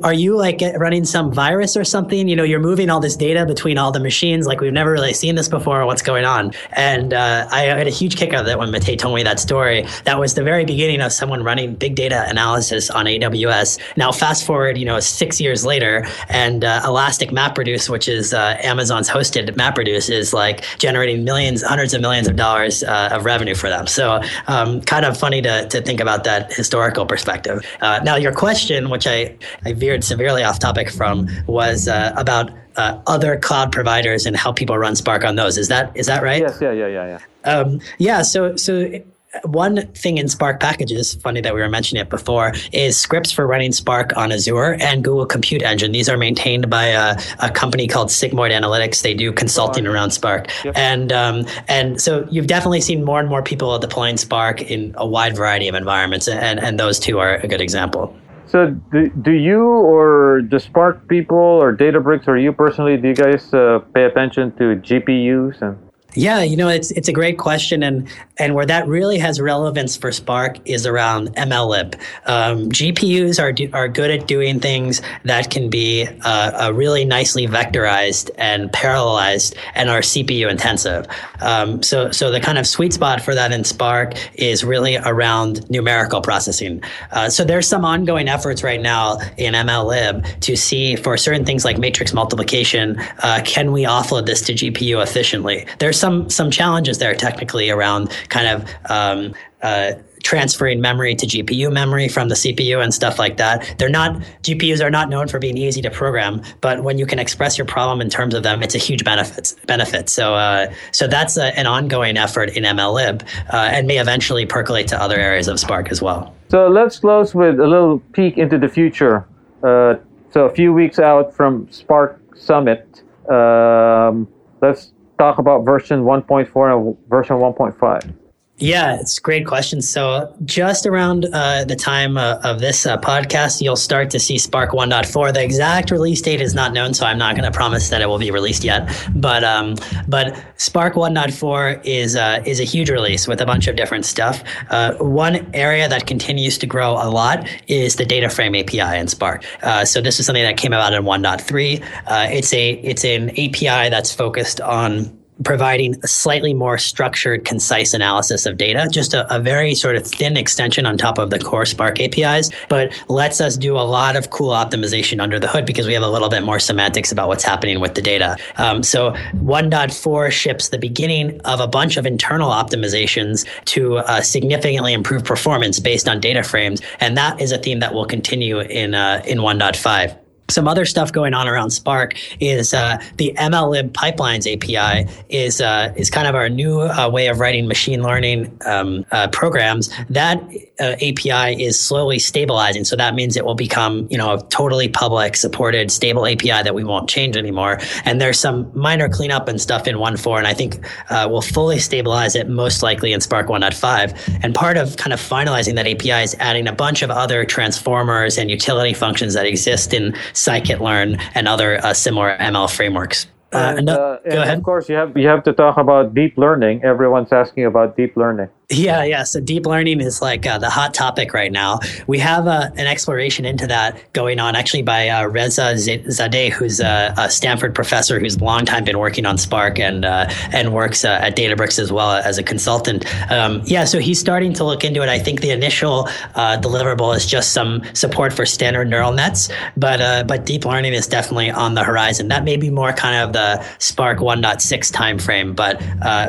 [0.03, 2.29] are you like running some virus or something?
[2.29, 5.13] You know, you're moving all this data between all the machines like we've never really
[5.17, 5.87] seen this before.
[5.87, 6.53] What's going on?
[6.73, 9.41] And uh, I had a huge kick out of that when Matei told me that
[9.41, 9.87] story.
[10.05, 13.79] That was the very beginning of someone running big data analysis on AWS.
[13.97, 18.57] Now, fast forward, you know, six years later, and uh, Elastic MapReduce, which is uh,
[18.63, 23.55] Amazon's hosted MapReduce, is like generating millions, hundreds of millions of dollars uh, of revenue
[23.55, 23.87] for them.
[23.87, 27.65] So, um, kind of funny to, to think about that historical perspective.
[27.81, 32.51] Uh, now, your question, which I, I veered severely off topic from, was uh, about
[32.77, 35.59] uh, other cloud providers and how people run Spark on those.
[35.59, 36.43] Is that is that right?
[36.43, 36.59] Yes.
[36.61, 36.73] Yeah.
[36.73, 36.87] Yeah.
[36.87, 37.19] Yeah.
[37.45, 37.51] Yeah.
[37.51, 38.23] Um, yeah.
[38.23, 39.01] So so
[39.45, 43.47] one thing in Spark packages, funny that we were mentioning it before, is scripts for
[43.47, 45.93] running Spark on Azure and Google Compute Engine.
[45.93, 49.03] These are maintained by a, a company called Sigmoid Analytics.
[49.03, 50.77] They do consulting around Spark, yep.
[50.77, 55.07] and um, and so you've definitely seen more and more people deploying Spark in a
[55.07, 58.17] wide variety of environments, and and those two are a good example.
[58.47, 63.15] So, do, do you or the Spark people or Databricks or you personally, do you
[63.15, 65.86] guys uh, pay attention to GPUs and
[66.17, 69.97] Yeah, you know, it's it's a great question, and and where that really has relevance
[69.97, 71.95] for Spark is around MLlib.
[72.25, 77.47] Um, GPUs are do, are good at doing things that can be uh, really nicely
[77.47, 81.07] vectorized and parallelized, and are CPU intensive.
[81.41, 85.69] Um, so so the kind of sweet spot for that in Spark is really around
[85.69, 86.83] numerical processing.
[87.13, 91.65] Uh, so there's some ongoing efforts right now in MLlib to see for certain things
[91.65, 95.67] like matrix multiplication, uh, can we offload this to GPU efficiently?
[95.79, 98.57] There's some some challenges there technically around kind of
[98.89, 99.93] um, uh,
[100.23, 103.75] transferring memory to GPU memory from the CPU and stuff like that.
[103.79, 107.19] They're not GPUs are not known for being easy to program, but when you can
[107.19, 109.55] express your problem in terms of them, it's a huge benefit.
[109.67, 110.09] Benefit.
[110.09, 114.87] So uh, so that's a, an ongoing effort in MLlib uh, and may eventually percolate
[114.89, 116.33] to other areas of Spark as well.
[116.49, 119.27] So let's close with a little peek into the future.
[119.65, 119.97] Uh,
[120.31, 124.29] so a few weeks out from Spark Summit, um,
[124.61, 128.15] let's talk about version 1.4 and version 1.5.
[128.59, 129.83] Yeah, it's a great question.
[129.83, 134.39] So, just around uh, the time uh, of this uh, podcast, you'll start to see
[134.39, 135.35] Spark 1.4.
[135.35, 138.07] The exact release date is not known, so I'm not going to promise that it
[138.07, 138.89] will be released yet.
[139.15, 139.77] But um,
[140.09, 144.43] but Spark 1.4 is uh, is a huge release with a bunch of different stuff.
[144.71, 149.07] Uh, one area that continues to grow a lot is the data frame API in
[149.07, 149.45] Spark.
[149.63, 152.33] Uh, so this is something that came about in 1.3.
[152.33, 158.47] it's a it's an API that's focused on providing a slightly more structured, concise analysis
[158.47, 161.67] of data, just a, a, very sort of thin extension on top of the core
[161.67, 165.87] Spark APIs, but lets us do a lot of cool optimization under the hood because
[165.87, 168.37] we have a little bit more semantics about what's happening with the data.
[168.57, 174.93] Um, so 1.4 ships the beginning of a bunch of internal optimizations to uh, significantly
[174.93, 178.95] improve performance based on data frames, and that is a theme that will continue in
[178.95, 180.17] uh, in 1.5
[180.49, 185.93] some other stuff going on around Spark is uh, the MLlib pipelines API is uh,
[185.97, 189.91] is kind of our new uh, way of writing machine learning um, uh, programs.
[190.09, 190.39] That
[190.79, 194.89] uh, API is slowly stabilizing, so that means it will become you know a totally
[194.89, 197.79] public supported stable API that we won't change anymore.
[198.05, 201.79] And there's some minor cleanup and stuff in 1.4, and I think uh, we'll fully
[201.79, 204.41] stabilize it most likely in Spark 1.5.
[204.43, 208.39] And part of kind of finalizing that API is adding a bunch of other transformers
[208.39, 213.27] and utility functions that exist in scikit-learn, and other uh, similar ML frameworks.
[213.53, 214.59] Uh, and, uh, go ahead.
[214.59, 216.85] Of course, you have you have to talk about deep learning.
[216.85, 218.49] Everyone's asking about deep learning.
[218.69, 219.23] Yeah, yeah.
[219.23, 221.79] So deep learning is like uh, the hot topic right now.
[222.09, 226.81] We have uh, an exploration into that going on actually by uh, Reza Zadeh, who's
[226.81, 231.05] a, a, Stanford professor who's long time been working on Spark and uh, and works
[231.05, 233.05] uh, at Databricks as well as a consultant.
[233.31, 235.09] Um, yeah, so he's starting to look into it.
[235.09, 240.27] I think the initial uh, deliverable is just some support for standard neural nets, but
[240.27, 242.29] but deep learning is definitely on the horizon.
[242.29, 245.81] That may be more kind of the Spark 1.6 timeframe, but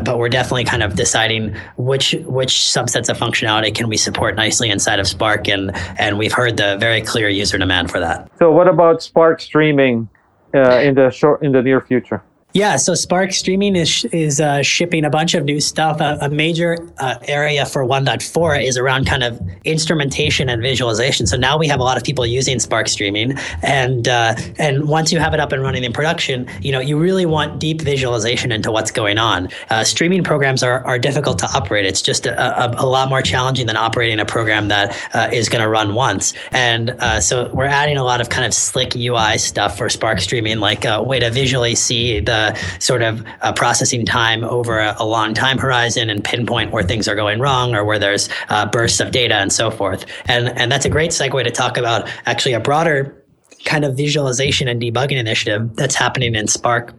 [0.05, 4.69] but we're definitely kind of deciding which which subsets of functionality can we support nicely
[4.69, 8.29] inside of Spark, and and we've heard the very clear user demand for that.
[8.39, 10.09] So, what about Spark streaming
[10.53, 12.21] uh, in the short in the near future?
[12.57, 16.01] Yeah, so Spark Streaming is is uh, shipping a bunch of new stuff.
[16.01, 21.27] A, a major uh, area for 1.4 is around kind of instrumentation and visualization.
[21.27, 25.11] So now we have a lot of people using Spark Streaming, and uh, and once
[25.11, 28.51] you have it up and running in production, you know you really want deep visualization
[28.51, 29.49] into what's going on.
[29.69, 31.85] Uh, streaming programs are, are difficult to operate.
[31.85, 35.47] It's just a, a, a lot more challenging than operating a program that uh, is
[35.47, 36.33] going to run once.
[36.49, 40.19] And uh, so we're adding a lot of kind of slick UI stuff for Spark
[40.19, 42.46] Streaming, like a way to visually see the
[42.79, 47.07] sort of uh, processing time over a, a, long time horizon and pinpoint where things
[47.07, 50.05] are going wrong or where there's uh, bursts of data and so forth.
[50.25, 53.23] And and that's a great segue to talk about actually a broader
[53.65, 56.93] kind of visualization and debugging initiative that's happening in Spark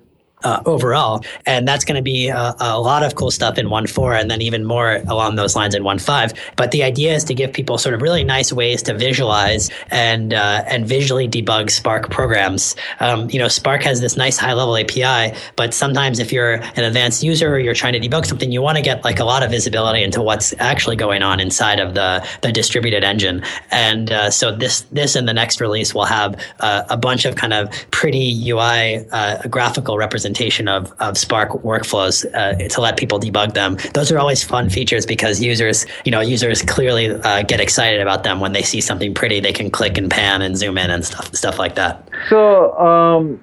[0.45, 1.25] uh, overall.
[1.47, 4.41] And that's going to be a, a, lot of cool stuff in 1.4 and then
[4.41, 6.37] even more along those lines in 1.5.
[6.57, 10.33] But the idea is to give people sort of really nice ways to visualize and
[10.33, 12.77] uh, and visually debug Spark programs.
[13.01, 16.85] Um, you know, Spark has this nice high level API, but sometimes if you're an
[16.85, 19.43] advanced user or you're trying to debug something, you want to get like a lot
[19.43, 23.43] of visibility into what's actually going on inside of the, the distributed engine.
[23.71, 27.35] And uh, so this this in the next release will have uh, a bunch of
[27.35, 30.28] kind of pretty UI uh, graphical representation
[30.69, 33.77] of, of Spark workflows uh, to let people debug them.
[33.95, 38.25] Those are always fun features because users, you know, users clearly uh, get excited about
[38.25, 39.41] them when they see something pretty.
[39.41, 42.09] They can click and pan and zoom in and stuff stuff like that.
[42.29, 42.77] So.
[42.79, 43.41] Um,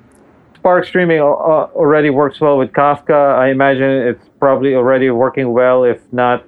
[0.66, 3.36] Spark streaming uh, already works well with Kafka.
[3.38, 5.84] I imagine it's probably already working well.
[5.84, 6.44] If not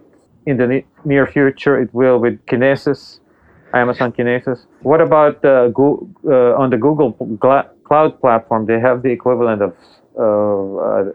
[0.48, 3.20] in the near future, it will with Kinesis,
[3.76, 4.66] Amazon Kinesis.
[4.82, 7.12] What about uh, uh, on the Google
[7.84, 8.66] Cloud platform?
[8.66, 9.76] They have the equivalent of
[10.18, 11.12] uh,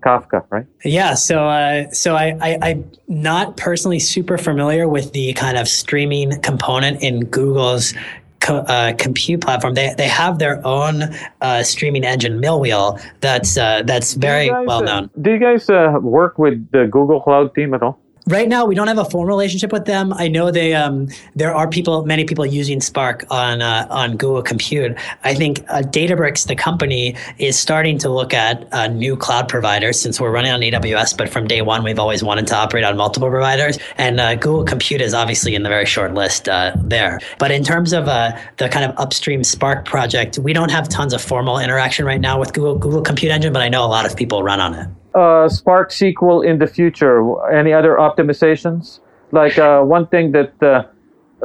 [0.00, 0.66] Kafka, right?
[0.84, 1.14] Yeah.
[1.14, 6.40] So, uh, so I, I, am not personally super familiar with the kind of streaming
[6.40, 7.92] component in Google's
[8.40, 9.74] co- uh, compute platform.
[9.74, 11.02] They, they have their own
[11.40, 13.00] uh, streaming engine, MillWheel.
[13.20, 15.10] That's uh, that's very guys, well known.
[15.20, 18.00] do you guys uh, work with the Google Cloud team at all?
[18.26, 20.12] Right now, we don't have a formal relationship with them.
[20.12, 24.42] I know they um, there are people, many people using Spark on uh, on Google
[24.42, 24.96] Compute.
[25.24, 30.20] I think uh, Databricks, the company, is starting to look at new cloud providers since
[30.20, 31.16] we're running on AWS.
[31.16, 34.64] But from day one, we've always wanted to operate on multiple providers, and uh, Google
[34.64, 37.20] Compute is obviously in the very short list uh, there.
[37.38, 41.14] But in terms of uh, the kind of upstream Spark project, we don't have tons
[41.14, 44.04] of formal interaction right now with Google Google Compute Engine, but I know a lot
[44.04, 47.22] of people run on it uh, Spark SQL in the future?
[47.50, 49.00] Any other optimizations?
[49.32, 50.84] Like uh, one thing that uh,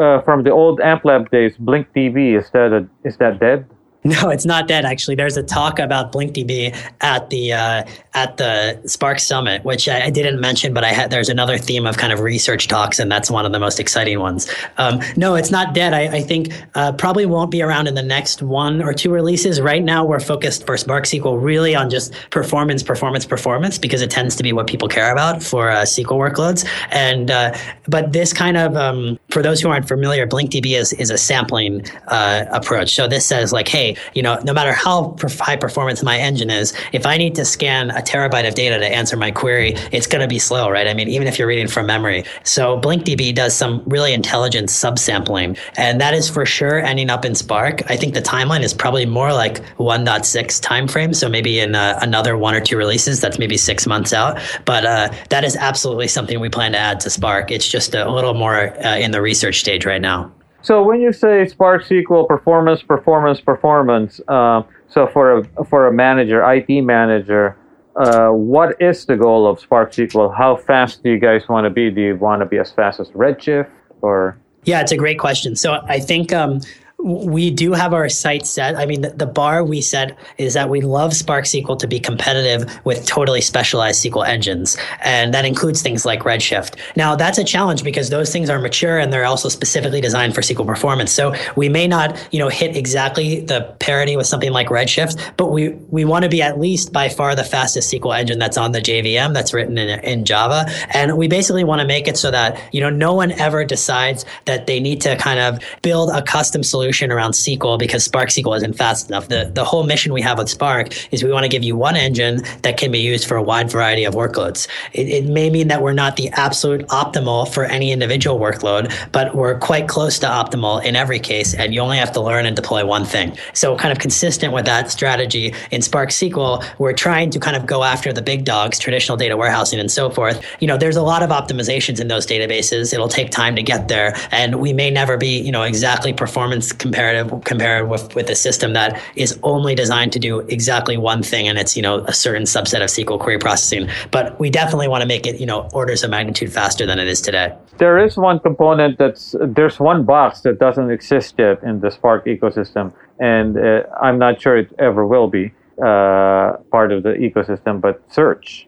[0.01, 3.65] uh from the old AMPLab days, BlinkDB is that a, is that dead?
[4.15, 4.85] No, it's not dead.
[4.85, 7.83] Actually, there's a talk about BlinkDB at the uh,
[8.13, 11.07] at the Spark Summit, which I, I, didn't mention, but I.
[11.07, 14.19] There's another theme of kind of research talks, and that's one of the most exciting
[14.19, 14.47] ones.
[14.77, 15.95] Um, no, it's not dead.
[15.95, 19.59] I, I think uh, probably won't be around in the next one or two releases.
[19.59, 24.11] Right now, we're focused for Spark SQL really on just performance, performance, performance, because it
[24.11, 26.63] tends to be what people care about for uh, SQL workloads.
[26.91, 31.09] And uh, but this kind of um, for those who aren't familiar, BlinkDB is is
[31.09, 32.93] a sampling uh, approach.
[32.93, 36.73] So this says like, hey you know, no matter how high performance my engine is,
[36.91, 40.21] if I need to scan a terabyte of data to answer my query, it's going
[40.21, 40.87] to be slow, right?
[40.87, 42.23] I mean, even if you're reading from memory.
[42.43, 47.35] So BlinkDB does some really intelligent subsampling, and that is for sure ending up in
[47.35, 47.89] Spark.
[47.89, 51.15] I think the timeline is probably more like 1.6 timeframe.
[51.15, 54.39] So maybe in uh, another one or two releases, that's maybe six months out.
[54.65, 57.51] But uh, that is absolutely something we plan to add to Spark.
[57.51, 60.31] It's just a little more uh, in the research stage right now.
[60.65, 65.93] So when you say Spark SQL performance, performance, performance, uh, so for a for a
[65.93, 67.55] manager, IT manager,
[67.95, 70.35] uh, what is the goal of Spark SQL?
[70.35, 71.91] How fast do you guys want to be?
[71.91, 73.69] Do you want to be as fast as Redshift
[74.01, 74.39] or?
[74.63, 75.55] Yeah, it's a great question.
[75.55, 76.61] So I think um,
[77.05, 78.75] we do have our sights set.
[78.75, 81.99] I mean, the, the, bar we set is that we love Spark SQL to be
[81.99, 84.75] competitive with totally specialized SQL engines.
[85.01, 86.79] And that includes things like Redshift.
[86.95, 90.41] Now, that's a challenge because those things are mature and they're also specifically designed for
[90.41, 91.11] SQL performance.
[91.11, 95.51] So we may not, you know, hit exactly the parity with something like Redshift, but
[95.51, 98.71] we, we want to be at least by far the fastest SQL engine that's on
[98.71, 100.65] the JVM that's written in, in Java.
[100.89, 104.25] And we basically want to make it so that, you know, no one ever decides
[104.45, 108.57] that they need to kind of build a custom solution around SQL because Spark SQL
[108.57, 109.27] isn't fast enough.
[109.27, 111.95] The, the whole mission we have with Spark is we want to give you one
[111.95, 114.67] engine that can be used for a wide variety of workloads.
[114.93, 119.35] It, it may mean that we're not the absolute optimal for any individual workload, but
[119.35, 122.55] we're quite close to optimal in every case, and you only have to learn and
[122.55, 123.37] deploy one thing.
[123.53, 127.65] So, kind of consistent with that strategy in Spark SQL, we're trying to kind of
[127.65, 130.43] go after the big dogs, traditional data warehousing and so forth.
[130.59, 132.93] You know, there's a lot of optimizations in those databases.
[132.93, 136.71] It'll take time to get there, and we may never be, you know, exactly performance
[136.77, 141.47] comparative compared with with a system that is only designed to do exactly one thing
[141.47, 143.89] and it's you know a certain subset of SQL query processing.
[144.11, 147.07] But we definitely want to make it you know orders of magnitude faster than it
[147.07, 147.53] is today.
[147.77, 152.25] There is one component that's there's one box that doesn't exist yet in the Spark
[152.25, 157.81] ecosystem, and uh, I'm not sure it ever will be uh, part of the ecosystem.
[157.81, 158.67] But search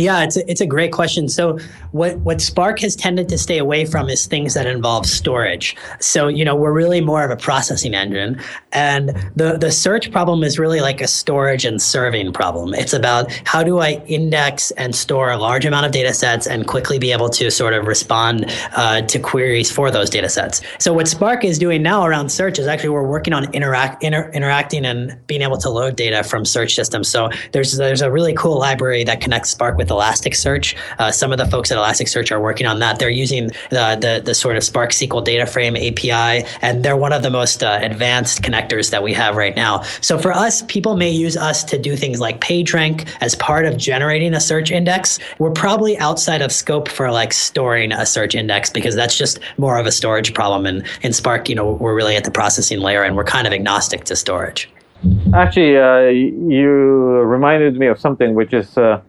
[0.00, 1.28] yeah, it's a, it's a great question.
[1.28, 1.58] So
[1.92, 5.76] what what Spark has tended to stay away from is things that involve storage.
[6.00, 8.40] So you know we're really more of a processing engine,
[8.72, 12.74] and the the search problem is really like a storage and serving problem.
[12.74, 16.66] It's about how do I index and store a large amount of data sets and
[16.66, 18.46] quickly be able to sort of respond
[18.76, 20.62] uh, to queries for those data sets.
[20.78, 24.30] So what Spark is doing now around search is actually we're working on interact inter,
[24.32, 27.08] interacting and being able to load data from search systems.
[27.08, 30.76] So there's there's a really cool library that connects Spark with Elasticsearch.
[30.98, 32.98] Uh, some of the folks at Elasticsearch are working on that.
[32.98, 37.12] They're using the, the, the sort of Spark SQL data frame API, and they're one
[37.12, 39.82] of the most uh, advanced connectors that we have right now.
[40.00, 43.76] So for us, people may use us to do things like PageRank as part of
[43.76, 45.18] generating a search index.
[45.38, 49.78] We're probably outside of scope for like storing a search index because that's just more
[49.78, 50.66] of a storage problem.
[50.66, 53.52] And in Spark, you know, we're really at the processing layer and we're kind of
[53.52, 54.68] agnostic to storage.
[55.34, 59.00] Actually, uh, you reminded me of something, which is uh,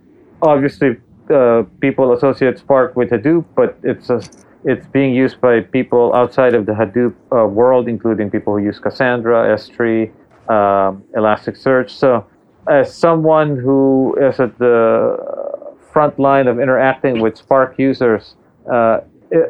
[0.41, 0.97] obviously
[1.33, 4.21] uh, people associate Spark with Hadoop, but it's a,
[4.63, 8.79] it's being used by people outside of the Hadoop uh, world, including people who use
[8.79, 10.11] Cassandra, S3,
[10.49, 11.89] um, Elasticsearch.
[11.89, 12.25] So,
[12.67, 15.17] as someone who is at the
[15.91, 18.35] front line of interacting with Spark users,
[18.71, 18.99] uh,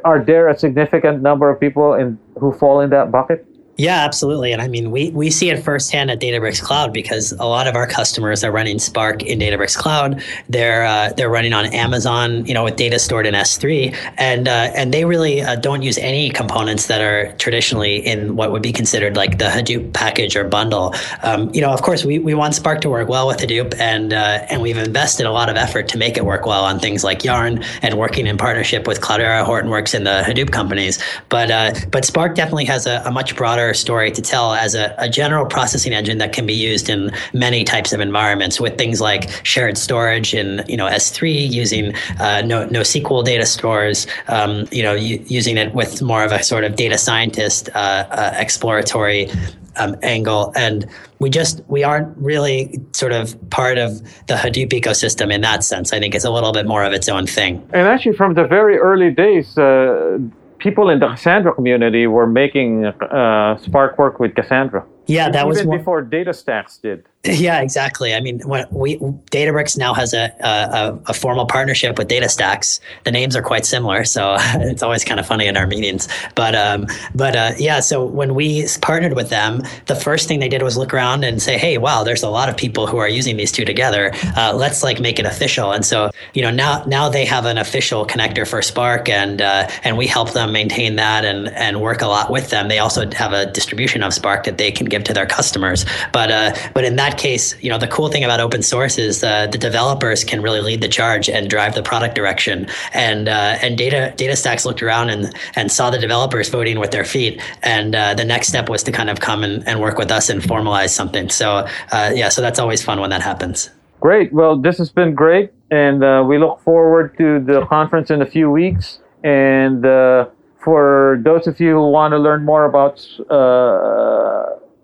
[0.05, 3.45] are there a significant number of people in who fall in that bucket?
[3.81, 4.51] Yeah, absolutely.
[4.51, 7.75] And I mean, we, we see it firsthand at Databricks Cloud because a lot of
[7.75, 10.21] our customers are running Spark in Databricks Cloud.
[10.47, 14.69] They're uh, they're running on Amazon, you know, with data stored in S3, and uh,
[14.75, 18.71] and they really uh, don't use any components that are traditionally in what would be
[18.71, 20.93] considered like the Hadoop package or bundle.
[21.23, 24.13] Um, you know, of course, we, we want Spark to work well with Hadoop, and
[24.13, 27.03] uh, and we've invested a lot of effort to make it work well on things
[27.03, 31.03] like Yarn and working in partnership with Cloudera, Hortonworks, and the Hadoop companies.
[31.29, 34.93] But uh, but Spark definitely has a, a much broader story to tell as a,
[34.97, 39.01] a, general processing engine that can be used in many types of environments with things
[39.01, 44.83] like shared storage in you know S3 using uh, no, NoSQL data stores, um, you
[44.83, 49.29] know using it with more of a sort of data scientist uh, uh, exploratory
[49.77, 50.51] um, angle.
[50.55, 50.85] And
[51.19, 55.93] we just we aren't really sort of part of the hadoop ecosystem in that sense.
[55.93, 57.67] I think it's a little bit more of its own thing.
[57.73, 60.17] And actually from the very early days uh,
[60.61, 64.85] people in the Cassandra community were making uh, Spark work with Cassandra.
[65.07, 67.05] Yeah, that Even was before DataStax did.
[67.23, 68.15] Yeah, exactly.
[68.15, 68.41] I mean,
[68.71, 72.79] we Databricks now has a, a, a formal partnership with DataStax.
[73.03, 76.07] The names are quite similar, so it's always kind of funny in our meetings.
[76.33, 80.49] But um, but uh, yeah, so when we partnered with them, the first thing they
[80.49, 83.07] did was look around and say, "Hey, wow, there's a lot of people who are
[83.07, 84.11] using these two together.
[84.35, 87.59] Uh, let's like make it official." And so you know now now they have an
[87.59, 92.01] official connector for Spark, and uh, and we help them maintain that and and work
[92.01, 92.67] a lot with them.
[92.67, 95.85] They also have a distribution of Spark that they can give to their customers.
[96.11, 98.97] But uh, but in that that case, you know, the cool thing about open source
[98.97, 102.67] is uh, the developers can really lead the charge and drive the product direction.
[102.93, 107.03] And uh, and data DataStax looked around and and saw the developers voting with their
[107.03, 107.41] feet.
[107.63, 110.29] And uh, the next step was to kind of come and, and work with us
[110.29, 111.29] and formalize something.
[111.29, 113.69] So uh, yeah, so that's always fun when that happens.
[113.99, 114.33] Great.
[114.33, 118.25] Well, this has been great, and uh, we look forward to the conference in a
[118.25, 118.99] few weeks.
[119.23, 120.25] And uh,
[120.63, 123.05] for those of you who want to learn more about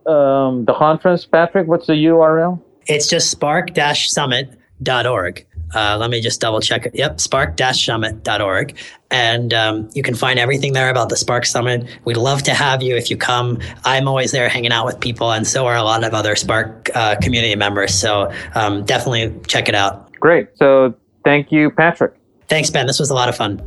[0.07, 1.67] um, the conference, Patrick?
[1.67, 2.61] What's the URL?
[2.87, 5.45] It's just spark-summit.org.
[5.75, 6.95] Uh, let me just double check it.
[6.95, 8.77] Yep, spark-summit.org.
[9.11, 11.87] And um, you can find everything there about the Spark Summit.
[12.05, 13.59] We'd love to have you if you come.
[13.83, 16.89] I'm always there hanging out with people, and so are a lot of other Spark
[16.95, 17.93] uh, community members.
[17.93, 20.11] So um, definitely check it out.
[20.13, 20.49] Great.
[20.55, 22.13] So thank you, Patrick.
[22.47, 22.87] Thanks, Ben.
[22.87, 23.57] This was a lot of fun.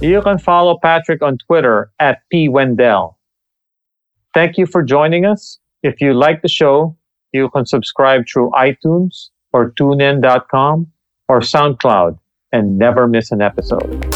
[0.00, 3.14] You can follow Patrick on Twitter at pwendell.
[4.34, 5.58] Thank you for joining us.
[5.82, 6.96] If you like the show,
[7.32, 10.86] you can subscribe through iTunes or tunein.com
[11.28, 12.18] or SoundCloud
[12.52, 14.11] and never miss an episode.